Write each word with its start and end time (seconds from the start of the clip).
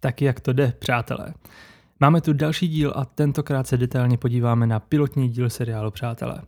Tak 0.00 0.22
jak 0.22 0.40
to 0.40 0.52
jde, 0.52 0.72
přátelé? 0.78 1.34
Máme 2.00 2.20
tu 2.20 2.32
další 2.32 2.68
díl 2.68 2.92
a 2.96 3.04
tentokrát 3.04 3.66
se 3.66 3.76
detailně 3.76 4.18
podíváme 4.18 4.66
na 4.66 4.80
pilotní 4.80 5.28
díl 5.28 5.50
seriálu 5.50 5.90
Přátelé. 5.90 6.42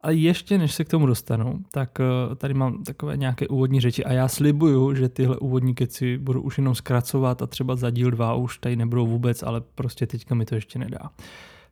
Ale 0.00 0.14
ještě 0.14 0.58
než 0.58 0.74
se 0.74 0.84
k 0.84 0.88
tomu 0.88 1.06
dostanu, 1.06 1.60
tak 1.70 2.00
eh, 2.00 2.34
tady 2.34 2.54
mám 2.54 2.84
takové 2.84 3.16
nějaké 3.16 3.48
úvodní 3.48 3.80
řeči 3.80 4.04
a 4.04 4.12
já 4.12 4.28
slibuju, 4.28 4.94
že 4.94 5.08
tyhle 5.08 5.36
úvodní 5.36 5.74
keci 5.74 6.18
budu 6.18 6.42
už 6.42 6.58
jenom 6.58 6.74
zkracovat 6.74 7.42
a 7.42 7.46
třeba 7.46 7.76
za 7.76 7.90
díl 7.90 8.10
dva 8.10 8.34
už 8.34 8.58
tady 8.58 8.76
nebudou 8.76 9.06
vůbec, 9.06 9.42
ale 9.42 9.60
prostě 9.60 10.06
teďka 10.06 10.34
mi 10.34 10.44
to 10.44 10.54
ještě 10.54 10.78
nedá. 10.78 11.10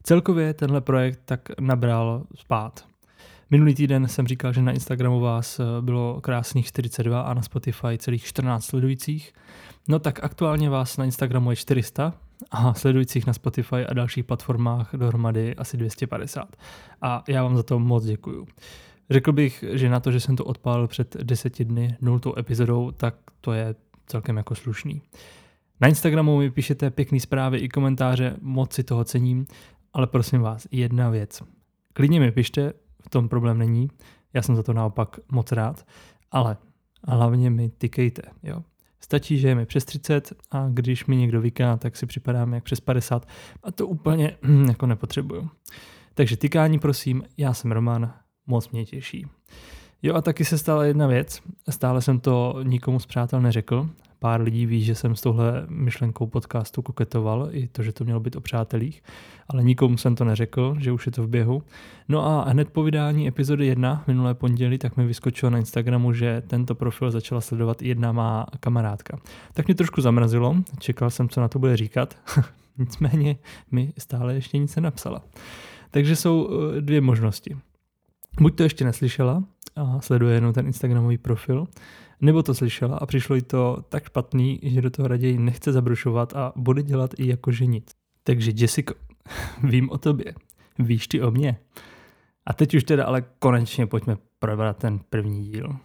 Celkově 0.03 0.55
tenhle 0.55 0.81
projekt 0.81 1.21
tak 1.25 1.41
nabral 1.61 2.23
spát. 2.35 2.85
Minulý 3.51 3.75
týden 3.75 4.09
jsem 4.09 4.27
říkal, 4.27 4.53
že 4.53 4.63
na 4.63 4.73
Instagramu 4.73 5.21
vás 5.21 5.61
eh, 5.61 5.65
bylo 5.81 6.21
krásných 6.21 6.67
42 6.67 7.21
a 7.21 7.35
na 7.35 7.43
Spotify 7.43 7.99
celých 7.99 8.25
14 8.25 8.65
sledujících. 8.65 9.33
No 9.91 9.99
tak 9.99 10.25
aktuálně 10.25 10.71
vás 10.71 10.97
na 10.97 11.05
Instagramu 11.05 11.51
je 11.51 11.57
400 11.57 12.15
a 12.51 12.75
sledujících 12.75 13.27
na 13.27 13.33
Spotify 13.33 13.87
a 13.87 13.95
dalších 13.95 14.25
platformách 14.25 14.95
dohromady 14.95 15.57
asi 15.57 15.77
250. 15.77 16.57
A 17.03 17.25
já 17.29 17.43
vám 17.43 17.57
za 17.57 17.63
to 17.63 17.79
moc 17.79 18.05
děkuju. 18.05 18.47
Řekl 19.11 19.33
bych, 19.33 19.65
že 19.73 19.89
na 19.89 20.01
to, 20.01 20.13
že 20.13 20.21
jsem 20.21 20.37
to 20.37 20.45
odpálil 20.45 20.89
před 20.89 21.17
deseti 21.17 21.65
dny 21.65 21.97
nultou 22.01 22.39
epizodou, 22.39 22.91
tak 22.91 23.15
to 23.41 23.53
je 23.53 23.75
celkem 24.07 24.37
jako 24.37 24.55
slušný. 24.55 25.03
Na 25.81 25.89
Instagramu 25.89 26.39
mi 26.39 26.51
píšete 26.51 26.91
pěkné 26.91 27.21
zprávy 27.21 27.59
i 27.59 27.69
komentáře, 27.69 28.37
moc 28.41 28.73
si 28.73 28.85
toho 28.85 29.05
cením, 29.05 29.47
ale 29.93 30.07
prosím 30.07 30.41
vás, 30.41 30.67
jedna 30.71 31.11
věc. 31.11 31.43
Klidně 31.93 32.21
mi 32.21 32.33
pište, 32.33 32.73
v 33.01 33.11
tom 33.11 33.29
problém 33.29 33.59
není, 33.59 33.91
já 34.35 34.43
jsem 34.43 34.57
za 34.57 34.63
to 34.63 34.73
naopak 34.73 35.21
moc 35.33 35.53
rád, 35.53 35.87
ale 36.31 36.57
hlavně 37.09 37.51
mi 37.51 37.69
tykejte, 37.69 38.23
jo. 38.43 38.63
Stačí, 39.01 39.39
že 39.39 39.49
je 39.49 39.55
mi 39.55 39.67
přes 39.67 39.85
30 39.85 40.33
a 40.51 40.69
když 40.71 41.07
mi 41.07 41.17
někdo 41.17 41.41
vyká, 41.41 41.77
tak 41.77 41.97
si 41.97 42.07
připadám 42.07 42.55
jak 42.55 42.65
přes 42.65 42.81
50 42.81 43.29
a 43.63 43.73
to 43.73 43.87
úplně 43.87 44.37
jako 44.69 44.87
nepotřebuju. 44.87 45.49
Takže 46.15 46.37
tykání 46.37 46.79
prosím, 46.79 47.23
já 47.37 47.55
jsem 47.55 47.73
Roman, 47.73 48.13
moc 48.47 48.71
mě 48.71 48.85
těší. 48.85 49.27
Jo 50.03 50.15
a 50.15 50.23
taky 50.23 50.45
se 50.45 50.59
stala 50.59 50.85
jedna 50.85 51.07
věc, 51.07 51.43
stále 51.71 52.03
jsem 52.03 52.21
to 52.21 52.61
nikomu 52.63 52.99
z 53.01 53.07
přátel 53.07 53.41
neřekl, 53.41 53.91
pár 54.21 54.41
lidí 54.41 54.67
ví, 54.67 54.85
že 54.85 54.95
jsem 54.95 55.17
s 55.17 55.21
touhle 55.21 55.67
myšlenkou 55.69 56.27
podcastu 56.27 56.83
koketoval, 56.83 57.49
i 57.53 57.69
to, 57.69 57.83
že 57.83 57.93
to 57.93 58.05
mělo 58.05 58.21
být 58.21 58.37
o 58.37 58.41
přátelích, 58.41 59.03
ale 59.49 59.63
nikomu 59.63 59.97
jsem 59.97 60.15
to 60.15 60.25
neřekl, 60.25 60.77
že 60.79 60.93
už 60.93 61.07
je 61.07 61.13
to 61.13 61.23
v 61.23 61.29
běhu. 61.29 61.63
No 62.09 62.27
a 62.27 62.51
hned 62.51 62.71
po 62.71 62.83
vydání 62.83 63.29
epizody 63.29 63.67
1 63.67 64.05
minulé 64.07 64.35
pondělí, 64.35 64.79
tak 64.79 64.97
mi 64.97 65.07
vyskočilo 65.07 65.51
na 65.51 65.59
Instagramu, 65.59 66.13
že 66.13 66.43
tento 66.47 66.75
profil 66.75 67.11
začala 67.11 67.41
sledovat 67.41 67.83
jedna 67.83 68.13
má 68.13 68.47
kamarádka. 68.61 69.19
Tak 69.53 69.67
mě 69.67 69.75
trošku 69.75 70.01
zamrazilo, 70.01 70.57
čekal 70.79 71.11
jsem, 71.11 71.29
co 71.29 71.41
na 71.41 71.49
to 71.49 71.59
bude 71.59 71.77
říkat, 71.77 72.17
nicméně 72.79 73.37
mi 73.71 73.93
stále 73.99 74.35
ještě 74.35 74.59
nic 74.59 74.77
nenapsala. 74.77 75.23
Takže 75.91 76.17
jsou 76.17 76.51
eh, 76.51 76.81
dvě 76.81 77.01
možnosti. 77.01 77.57
Buď 78.41 78.57
to 78.57 78.63
ještě 78.63 78.85
neslyšela 78.85 79.45
a 79.77 80.01
sleduje 80.01 80.35
jenom 80.35 80.53
ten 80.53 80.67
Instagramový 80.67 81.19
profil, 81.19 81.67
nebo 82.21 82.43
to 82.43 82.55
slyšela 82.55 82.97
a 82.97 83.07
přišlo 83.07 83.37
jí 83.37 83.43
to 83.43 83.85
tak 83.89 84.05
špatný, 84.05 84.61
že 84.63 84.83
do 84.83 84.91
toho 84.91 85.09
raději 85.09 85.39
nechce 85.39 85.73
zabrušovat 85.73 86.37
a 86.37 86.53
bude 86.57 86.83
dělat 86.83 87.11
i 87.19 87.29
jako 87.29 87.51
nic. 87.51 87.93
Takže 88.25 88.53
Jessica, 88.55 88.95
vím 89.65 89.91
o 89.91 89.99
tobě, 89.99 90.35
víš 90.79 91.09
ty 91.09 91.23
o 91.23 91.31
mě. 91.31 91.59
A 92.47 92.53
teď 92.53 92.75
už 92.75 92.85
teda 92.85 93.05
ale 93.05 93.25
konečně 93.39 93.87
pojďme 93.87 94.17
probrat 94.39 94.77
ten 94.77 95.01
první 95.11 95.45
díl. 95.45 95.77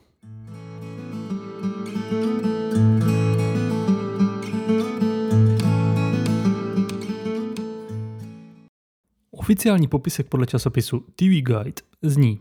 Oficiální 9.31 9.87
popisek 9.87 10.27
podle 10.27 10.45
časopisu 10.45 10.99
TV 10.99 11.41
Guide 11.41 11.81
zní 12.01 12.39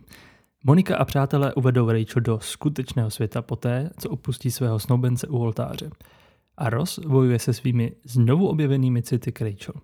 Monika 0.67 0.97
a 0.97 1.05
přátelé 1.05 1.55
uvedou 1.55 1.91
Rachel 1.91 2.23
do 2.23 2.39
skutečného 2.41 3.11
světa 3.11 3.43
poté, 3.43 3.91
co 3.99 4.11
opustí 4.11 4.51
svého 4.51 4.79
snoubence 4.79 5.27
u 5.27 5.39
oltáře. 5.39 5.91
A 6.57 6.71
Ross 6.71 6.99
bojuje 6.99 7.39
se 7.39 7.53
svými 7.53 7.93
znovu 8.05 8.49
objevenými 8.49 9.03
city 9.03 9.33
k 9.33 9.41
Rachel. 9.41 9.75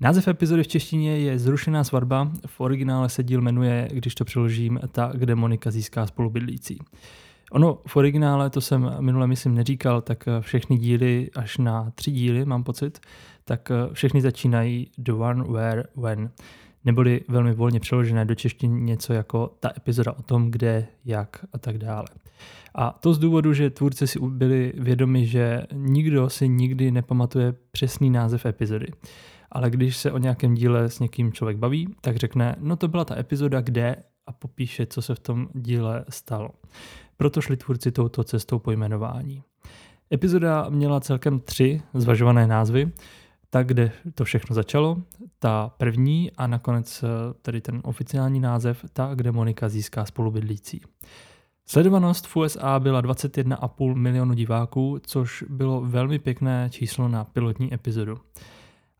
Název 0.00 0.28
epizody 0.28 0.62
v 0.62 0.68
češtině 0.68 1.18
je 1.18 1.38
Zrušená 1.38 1.84
svatba, 1.84 2.32
v 2.46 2.60
originále 2.60 3.08
se 3.08 3.22
díl 3.22 3.40
jmenuje, 3.40 3.88
když 3.92 4.14
to 4.14 4.24
přeložím, 4.24 4.80
ta, 4.92 5.12
kde 5.14 5.34
Monika 5.34 5.70
získá 5.70 6.06
spolubydlící. 6.06 6.78
Ono 7.52 7.78
v 7.86 7.96
originále, 7.96 8.50
to 8.50 8.60
jsem 8.60 8.96
minule 9.00 9.26
myslím 9.26 9.54
neříkal, 9.54 10.00
tak 10.00 10.24
všechny 10.40 10.78
díly, 10.78 11.30
až 11.36 11.58
na 11.58 11.92
tři 11.94 12.10
díly 12.10 12.44
mám 12.44 12.64
pocit, 12.64 13.00
tak 13.44 13.72
všechny 13.92 14.20
začínají 14.20 14.90
The 14.98 15.12
One 15.12 15.44
Where 15.44 15.84
When 15.96 16.30
neboli 16.84 17.20
velmi 17.28 17.54
volně 17.54 17.80
přeložené 17.80 18.24
do 18.24 18.34
češtiny 18.34 18.80
něco 18.80 19.12
jako 19.12 19.54
ta 19.60 19.70
epizoda 19.76 20.12
o 20.12 20.22
tom, 20.22 20.50
kde, 20.50 20.86
jak 21.04 21.44
a 21.52 21.58
tak 21.58 21.78
dále. 21.78 22.06
A 22.74 22.98
to 23.00 23.14
z 23.14 23.18
důvodu, 23.18 23.52
že 23.54 23.70
tvůrci 23.70 24.06
si 24.06 24.18
byli 24.20 24.72
vědomi, 24.76 25.26
že 25.26 25.62
nikdo 25.72 26.30
si 26.30 26.48
nikdy 26.48 26.90
nepamatuje 26.90 27.54
přesný 27.70 28.10
název 28.10 28.46
epizody. 28.46 28.86
Ale 29.50 29.70
když 29.70 29.96
se 29.96 30.12
o 30.12 30.18
nějakém 30.18 30.54
díle 30.54 30.90
s 30.90 31.00
někým 31.00 31.32
člověk 31.32 31.56
baví, 31.56 31.88
tak 32.00 32.16
řekne, 32.16 32.56
no 32.58 32.76
to 32.76 32.88
byla 32.88 33.04
ta 33.04 33.18
epizoda, 33.18 33.60
kde 33.60 33.96
a 34.26 34.32
popíše, 34.32 34.86
co 34.86 35.02
se 35.02 35.14
v 35.14 35.18
tom 35.18 35.48
díle 35.54 36.04
stalo. 36.08 36.50
Proto 37.16 37.40
šli 37.40 37.56
tvůrci 37.56 37.92
touto 37.92 38.24
cestou 38.24 38.58
pojmenování. 38.58 39.42
Epizoda 40.12 40.66
měla 40.68 41.00
celkem 41.00 41.40
tři 41.40 41.82
zvažované 41.94 42.46
názvy, 42.46 42.92
tak, 43.50 43.66
kde 43.66 43.92
to 44.14 44.24
všechno 44.24 44.54
začalo, 44.54 44.98
ta 45.38 45.74
první 45.76 46.32
a 46.36 46.46
nakonec 46.46 47.02
eh, 47.02 47.08
tedy 47.42 47.60
ten 47.60 47.80
oficiální 47.84 48.40
název, 48.40 48.84
ta, 48.92 49.14
kde 49.14 49.32
Monika 49.32 49.68
získá 49.68 50.04
spolubydlící. 50.06 50.80
Sledovanost 51.66 52.26
v 52.26 52.36
USA 52.36 52.80
byla 52.80 53.02
21,5 53.02 53.94
milionu 53.94 54.34
diváků, 54.34 54.98
což 55.02 55.44
bylo 55.48 55.80
velmi 55.80 56.18
pěkné 56.18 56.68
číslo 56.70 57.08
na 57.08 57.24
pilotní 57.24 57.74
epizodu. 57.74 58.18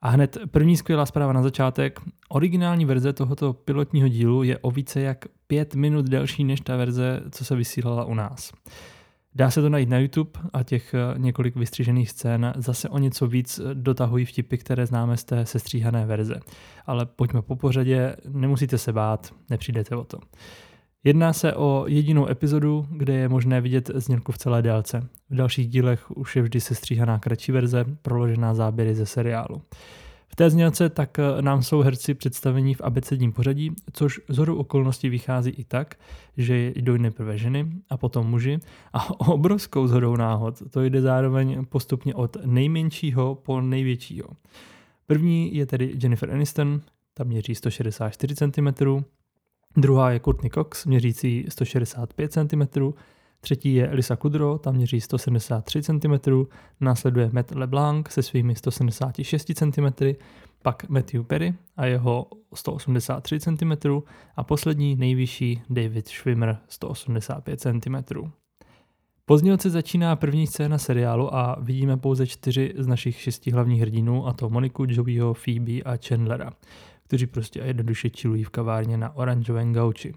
A 0.03 0.09
hned 0.09 0.39
první 0.51 0.77
skvělá 0.77 1.07
zpráva 1.07 1.33
na 1.33 1.43
začátek. 1.43 2.01
Originální 2.29 2.85
verze 2.85 3.13
tohoto 3.13 3.53
pilotního 3.53 4.09
dílu 4.09 4.43
je 4.43 4.59
o 4.59 4.71
více 4.71 5.01
jak 5.01 5.25
pět 5.47 5.75
minut 5.75 6.07
delší 6.07 6.45
než 6.45 6.61
ta 6.61 6.77
verze, 6.77 7.23
co 7.31 7.45
se 7.45 7.57
vysílala 7.57 8.05
u 8.05 8.15
nás. 8.15 8.53
Dá 9.39 9.51
se 9.51 9.63
to 9.63 9.69
najít 9.69 9.89
na 9.89 9.99
YouTube 9.99 10.31
a 10.53 10.63
těch 10.63 10.95
eh, 10.95 11.19
několik 11.19 11.57
vystřižených 11.57 12.11
scén 12.11 12.53
zase 12.57 12.89
o 12.89 12.99
něco 12.99 13.27
víc 13.27 13.59
eh, 13.59 13.75
dotahují 13.75 14.25
vtipy, 14.25 14.59
které 14.59 14.87
známe 14.87 15.17
z 15.17 15.25
té 15.25 15.47
sestříhané 15.47 16.07
verze. 16.07 16.41
Ale 16.87 17.07
pojďme 17.07 17.43
po 17.43 17.57
pořadě, 17.57 18.17
nemusíte 18.29 18.79
se 18.79 18.93
bát, 18.93 19.35
nepřijdete 19.51 19.97
o 19.97 20.05
to. 20.05 20.19
Jedná 21.05 21.33
se 21.33 21.55
o 21.55 21.85
jedinou 21.89 22.29
epizodu, 22.29 22.87
kde 22.91 23.15
je 23.15 23.29
možné 23.29 23.61
vidět 23.61 23.91
znělku 23.95 24.33
v 24.33 24.39
celé 24.39 24.63
délce. 24.63 25.09
V 25.31 25.35
dalších 25.35 25.69
dílech 25.69 26.11
už 26.11 26.37
je 26.37 26.43
vždy 26.43 26.61
sestříhaná 26.61 27.19
kratší 27.19 27.53
verze, 27.53 27.85
proložená 28.03 28.55
záběry 28.55 28.95
ze 28.95 29.07
seriálu. 29.07 29.63
Té 30.39 30.51
znělce 30.51 30.89
tak 30.89 31.19
eh, 31.19 31.43
nám 31.43 31.63
jsou 31.63 31.81
herci 31.81 32.15
představení 32.15 32.75
v 32.75 32.81
abecedním 32.81 33.33
pořadí, 33.33 33.73
což 33.93 34.21
z 34.29 34.39
hodou 34.39 34.57
okolností 34.57 35.09
vychází 35.09 35.51
i 35.51 35.65
tak, 35.65 35.95
že 36.37 36.73
jdou 36.77 36.97
nejprve 36.97 37.39
ženy 37.39 37.73
a 37.91 37.97
potom 37.97 38.27
muži. 38.27 38.59
A 38.93 39.21
obrovskou 39.29 39.87
zhodou 39.87 40.17
náhod 40.17 40.63
to 40.71 40.83
jde 40.83 41.01
zároveň 41.01 41.65
postupně 41.65 42.15
od 42.15 42.37
nejmenšího 42.45 43.35
po 43.35 43.61
největšího. 43.61 44.29
První 45.07 45.55
je 45.57 45.67
tedy 45.67 45.95
Jennifer 46.03 46.31
Aniston, 46.31 46.81
ta 47.15 47.25
měří 47.25 47.55
164 47.55 48.35
cm, 48.35 48.69
druhá 49.77 50.11
je 50.11 50.21
Courtney 50.21 50.51
Cox, 50.51 50.87
měřící 50.87 51.47
165 51.49 52.33
cm, 52.33 52.93
Třetí 53.41 53.75
je 53.75 53.89
Elisa 53.89 54.17
Kudrow, 54.17 54.61
tam 54.61 54.75
měří 54.75 55.01
173 55.01 55.83
cm, 55.83 56.45
následuje 56.81 57.31
Matt 57.33 57.51
LeBlanc 57.51 58.09
se 58.11 58.23
svými 58.23 58.55
176 58.55 59.51
cm, 59.55 60.05
pak 60.63 60.89
Matthew 60.89 61.25
Perry 61.25 61.55
a 61.77 61.87
jeho 61.87 62.27
183 62.55 63.41
cm 63.41 63.73
a 64.37 64.45
poslední 64.45 64.97
nejvyšší 64.97 65.63
David 65.71 66.09
Schwimmer 66.09 66.59
185 66.69 67.61
cm. 67.61 67.97
Pozdě 69.25 69.57
začíná 69.57 70.17
první 70.17 70.47
scéna 70.47 70.79
seriálu 70.79 71.35
a 71.35 71.57
vidíme 71.61 71.97
pouze 71.97 72.27
čtyři 72.27 72.75
z 72.79 72.87
našich 72.87 73.21
šesti 73.21 73.51
hlavních 73.51 73.81
hrdinů, 73.81 74.27
a 74.27 74.33
to 74.33 74.51
Moniku, 74.51 74.85
Joeyho, 74.89 75.35
Phoebe 75.35 75.83
a 75.85 75.97
Chandlera, 76.09 76.53
kteří 77.05 77.27
prostě 77.27 77.61
jednoduše 77.61 78.11
čilují 78.11 78.45
v 78.45 78.51
kavárně 78.51 78.97
na 78.97 79.17
oranžovém 79.17 79.73
gauči. 79.73 80.15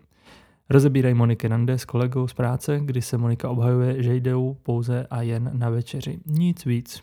Rozebírají 0.71 1.15
Moniky 1.15 1.49
Nande 1.49 1.77
s 1.77 1.85
kolegou 1.85 2.27
z 2.27 2.33
práce, 2.33 2.79
kdy 2.83 3.01
se 3.01 3.17
Monika 3.17 3.49
obhajuje, 3.49 4.03
že 4.03 4.15
jdou 4.15 4.57
pouze 4.63 5.07
a 5.09 5.21
jen 5.21 5.51
na 5.53 5.69
večeři. 5.69 6.19
Nic 6.25 6.65
víc. 6.65 7.01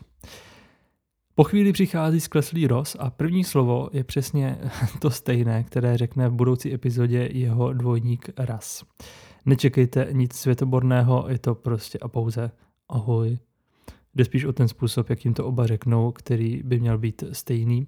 Po 1.35 1.43
chvíli 1.43 1.71
přichází 1.71 2.19
skleslý 2.19 2.67
Ross 2.67 2.95
a 2.99 3.09
první 3.09 3.43
slovo 3.43 3.89
je 3.93 4.03
přesně 4.03 4.57
to 4.99 5.09
stejné, 5.09 5.63
které 5.63 5.97
řekne 5.97 6.29
v 6.29 6.33
budoucí 6.33 6.73
epizodě 6.73 7.29
jeho 7.31 7.73
dvojník 7.73 8.29
Ras. 8.37 8.83
Nečekejte 9.45 10.07
nic 10.11 10.33
světoborného, 10.33 11.25
je 11.29 11.39
to 11.39 11.55
prostě 11.55 11.99
a 11.99 12.07
pouze 12.07 12.51
ahoj. 12.89 13.37
Jde 14.15 14.25
spíš 14.25 14.45
o 14.45 14.53
ten 14.53 14.67
způsob, 14.67 15.09
jak 15.09 15.25
jim 15.25 15.33
to 15.33 15.45
oba 15.45 15.67
řeknou, 15.67 16.11
který 16.11 16.61
by 16.63 16.79
měl 16.79 16.97
být 16.97 17.23
stejný, 17.31 17.87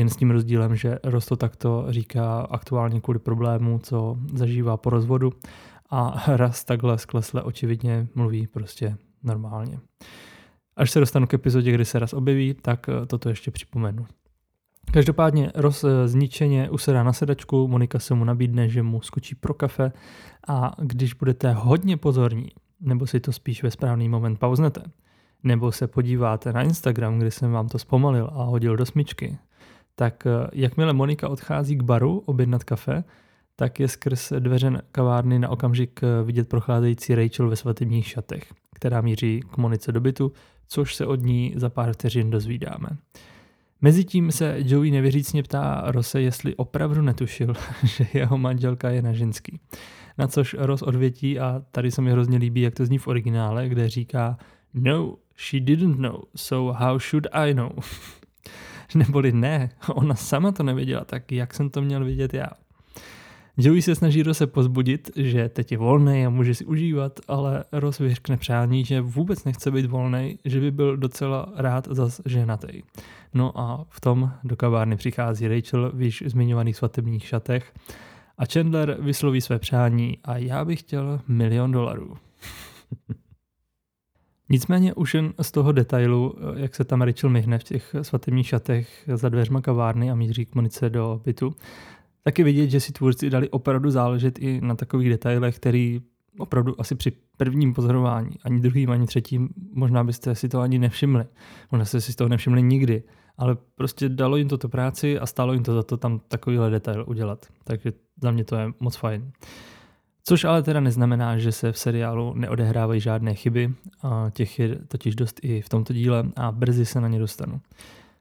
jen 0.00 0.08
s 0.08 0.16
tím 0.16 0.30
rozdílem, 0.30 0.76
že 0.76 0.98
Ross 1.04 1.26
to 1.26 1.36
takto 1.36 1.86
říká 1.88 2.40
aktuálně 2.40 3.00
kvůli 3.00 3.18
problému, 3.18 3.78
co 3.78 4.16
zažívá 4.34 4.76
po 4.76 4.90
rozvodu 4.90 5.32
a 5.90 6.22
raz 6.36 6.64
takhle 6.64 6.98
sklesle 6.98 7.42
očividně 7.42 8.08
mluví 8.14 8.46
prostě 8.46 8.96
normálně. 9.22 9.78
Až 10.76 10.90
se 10.90 11.00
dostanu 11.00 11.26
k 11.26 11.34
epizodě, 11.34 11.72
kdy 11.72 11.84
se 11.84 11.98
raz 11.98 12.12
objeví, 12.12 12.54
tak 12.54 12.88
eh, 12.88 13.06
toto 13.06 13.28
ještě 13.28 13.50
připomenu. 13.50 14.06
Každopádně 14.92 15.52
Ross 15.54 15.84
eh, 15.84 16.08
zničeně 16.08 16.70
usedá 16.70 17.02
na 17.02 17.12
sedačku, 17.12 17.68
Monika 17.68 17.98
se 17.98 18.14
mu 18.14 18.24
nabídne, 18.24 18.68
že 18.68 18.82
mu 18.82 19.00
skočí 19.00 19.34
pro 19.34 19.54
kafe 19.54 19.92
a 20.48 20.72
když 20.78 21.14
budete 21.14 21.52
hodně 21.52 21.96
pozorní, 21.96 22.48
nebo 22.80 23.06
si 23.06 23.20
to 23.20 23.32
spíš 23.32 23.62
ve 23.62 23.70
správný 23.70 24.08
moment 24.08 24.38
pauznete, 24.38 24.82
nebo 25.42 25.72
se 25.72 25.86
podíváte 25.86 26.52
na 26.52 26.62
Instagram, 26.62 27.18
kde 27.18 27.30
jsem 27.30 27.52
vám 27.52 27.68
to 27.68 27.78
zpomalil 27.78 28.30
a 28.32 28.42
hodil 28.42 28.76
do 28.76 28.86
smyčky, 28.86 29.38
tak 29.94 30.26
eh, 30.26 30.48
jakmile 30.52 30.92
Monika 30.92 31.28
odchází 31.28 31.76
k 31.76 31.82
baru 31.82 32.18
objednat 32.18 32.64
kafe, 32.64 33.04
tak 33.56 33.80
je 33.80 33.88
skrz 33.88 34.32
dveře 34.38 34.82
kavárny 34.92 35.38
na 35.38 35.48
okamžik 35.48 36.00
eh, 36.02 36.24
vidět 36.24 36.48
procházející 36.48 37.14
Rachel 37.14 37.48
ve 37.48 37.56
svatebních 37.56 38.08
šatech, 38.08 38.52
která 38.74 39.00
míří 39.00 39.40
k 39.50 39.56
Monice 39.56 39.92
do 39.92 40.00
bytu, 40.00 40.32
což 40.68 40.94
se 40.94 41.06
od 41.06 41.22
ní 41.22 41.54
za 41.56 41.70
pár 41.70 41.92
vteřin 41.92 42.30
dozvídáme. 42.30 42.88
Mezitím 43.82 44.32
se 44.32 44.56
Joey 44.58 44.90
nevěřícně 44.90 45.42
ptá 45.42 45.82
Rose, 45.86 46.22
jestli 46.22 46.56
opravdu 46.56 47.02
netušil, 47.02 47.54
že 47.84 48.06
jeho 48.14 48.38
manželka 48.38 48.90
je 48.90 49.02
na 49.02 49.12
ženský. 49.12 49.60
Na 50.18 50.28
což 50.28 50.56
Ross 50.58 50.82
odvětí 50.82 51.38
a 51.38 51.62
tady 51.70 51.90
se 51.90 52.02
mi 52.02 52.10
hrozně 52.10 52.38
líbí, 52.38 52.60
jak 52.60 52.74
to 52.74 52.86
zní 52.86 52.98
v 52.98 53.08
originále, 53.08 53.68
kde 53.68 53.88
říká 53.88 54.38
No, 54.74 55.16
she 55.36 55.60
didn't 55.60 55.98
know, 55.98 56.22
so 56.36 56.78
how 56.78 56.98
should 56.98 57.26
I 57.32 57.54
know? 57.54 57.70
Neboli 58.94 59.32
ne, 59.32 59.70
ona 59.94 60.14
sama 60.14 60.52
to 60.52 60.62
nevěděla, 60.62 61.04
tak 61.04 61.32
jak 61.32 61.54
jsem 61.54 61.70
to 61.70 61.82
měl 61.82 62.04
vidět 62.04 62.34
já? 62.34 62.48
Joey 63.56 63.82
se 63.82 63.94
snaží 63.94 64.22
Rose 64.22 64.46
pozbudit, 64.46 65.10
že 65.16 65.48
teď 65.48 65.72
je 65.72 65.78
volný 65.78 66.26
a 66.26 66.30
může 66.30 66.54
si 66.54 66.64
užívat, 66.64 67.20
ale 67.28 67.64
Ross 67.72 67.98
vyřkne 67.98 68.36
přání, 68.36 68.84
že 68.84 69.00
vůbec 69.00 69.44
nechce 69.44 69.70
být 69.70 69.86
volný, 69.86 70.38
že 70.44 70.60
by 70.60 70.70
byl 70.70 70.96
docela 70.96 71.52
rád 71.56 71.88
zas 71.90 72.20
ženatý. 72.24 72.82
No 73.34 73.58
a 73.60 73.84
v 73.88 74.00
tom 74.00 74.30
do 74.44 74.56
kavárny 74.56 74.96
přichází 74.96 75.48
Rachel 75.48 75.92
v 75.94 76.02
již 76.02 76.24
zmiňovaných 76.26 76.76
svatebních 76.76 77.26
šatech 77.26 77.72
a 78.38 78.46
Chandler 78.46 78.96
vysloví 79.00 79.40
své 79.40 79.58
přání 79.58 80.18
a 80.24 80.36
já 80.36 80.64
bych 80.64 80.80
chtěl 80.80 81.20
milion 81.28 81.72
dolarů. 81.72 82.16
Nicméně 84.50 84.94
už 84.94 85.14
jen 85.14 85.32
z 85.42 85.50
toho 85.50 85.72
detailu, 85.72 86.34
jak 86.56 86.74
se 86.74 86.84
tam 86.84 87.02
Rachel 87.02 87.30
myhne 87.30 87.58
v 87.58 87.64
těch 87.64 87.96
svatebních 88.02 88.46
šatech 88.46 89.08
za 89.14 89.28
dveřma 89.28 89.60
kavárny 89.60 90.10
a 90.10 90.14
míří 90.14 90.46
k 90.46 90.54
Monice 90.54 90.90
do 90.90 91.20
bytu, 91.24 91.54
taky 92.22 92.44
vidět, 92.44 92.70
že 92.70 92.80
si 92.80 92.92
tvůrci 92.92 93.30
dali 93.30 93.48
opravdu 93.48 93.90
záležet 93.90 94.38
i 94.38 94.60
na 94.60 94.74
takových 94.74 95.08
detailech, 95.08 95.56
který 95.56 96.00
opravdu 96.38 96.80
asi 96.80 96.94
při 96.94 97.12
prvním 97.36 97.74
pozorování, 97.74 98.30
ani 98.44 98.60
druhým, 98.60 98.90
ani 98.90 99.06
třetím, 99.06 99.48
možná 99.72 100.04
byste 100.04 100.34
si 100.34 100.48
to 100.48 100.60
ani 100.60 100.78
nevšimli. 100.78 101.24
Možná 101.72 101.84
jste 101.84 102.00
si 102.00 102.16
toho 102.16 102.28
nevšimli 102.28 102.62
nikdy, 102.62 103.02
ale 103.38 103.56
prostě 103.74 104.08
dalo 104.08 104.36
jim 104.36 104.48
to 104.48 104.58
tu 104.58 104.68
práci 104.68 105.18
a 105.18 105.26
stálo 105.26 105.52
jim 105.52 105.62
to 105.62 105.74
za 105.74 105.82
to 105.82 105.96
tam 105.96 106.20
takovýhle 106.28 106.70
detail 106.70 107.04
udělat. 107.08 107.46
Takže 107.64 107.92
za 108.22 108.30
mě 108.30 108.44
to 108.44 108.56
je 108.56 108.72
moc 108.80 108.96
fajn. 108.96 109.32
Což 110.24 110.44
ale 110.44 110.62
teda 110.62 110.80
neznamená, 110.80 111.38
že 111.38 111.52
se 111.52 111.72
v 111.72 111.78
seriálu 111.78 112.34
neodehrávají 112.34 113.00
žádné 113.00 113.34
chyby, 113.34 113.74
a 114.02 114.30
těch 114.32 114.58
je 114.58 114.78
totiž 114.88 115.14
dost 115.14 115.40
i 115.42 115.60
v 115.62 115.68
tomto 115.68 115.92
díle 115.92 116.24
a 116.36 116.52
brzy 116.52 116.86
se 116.86 117.00
na 117.00 117.08
ně 117.08 117.18
dostanu. 117.18 117.60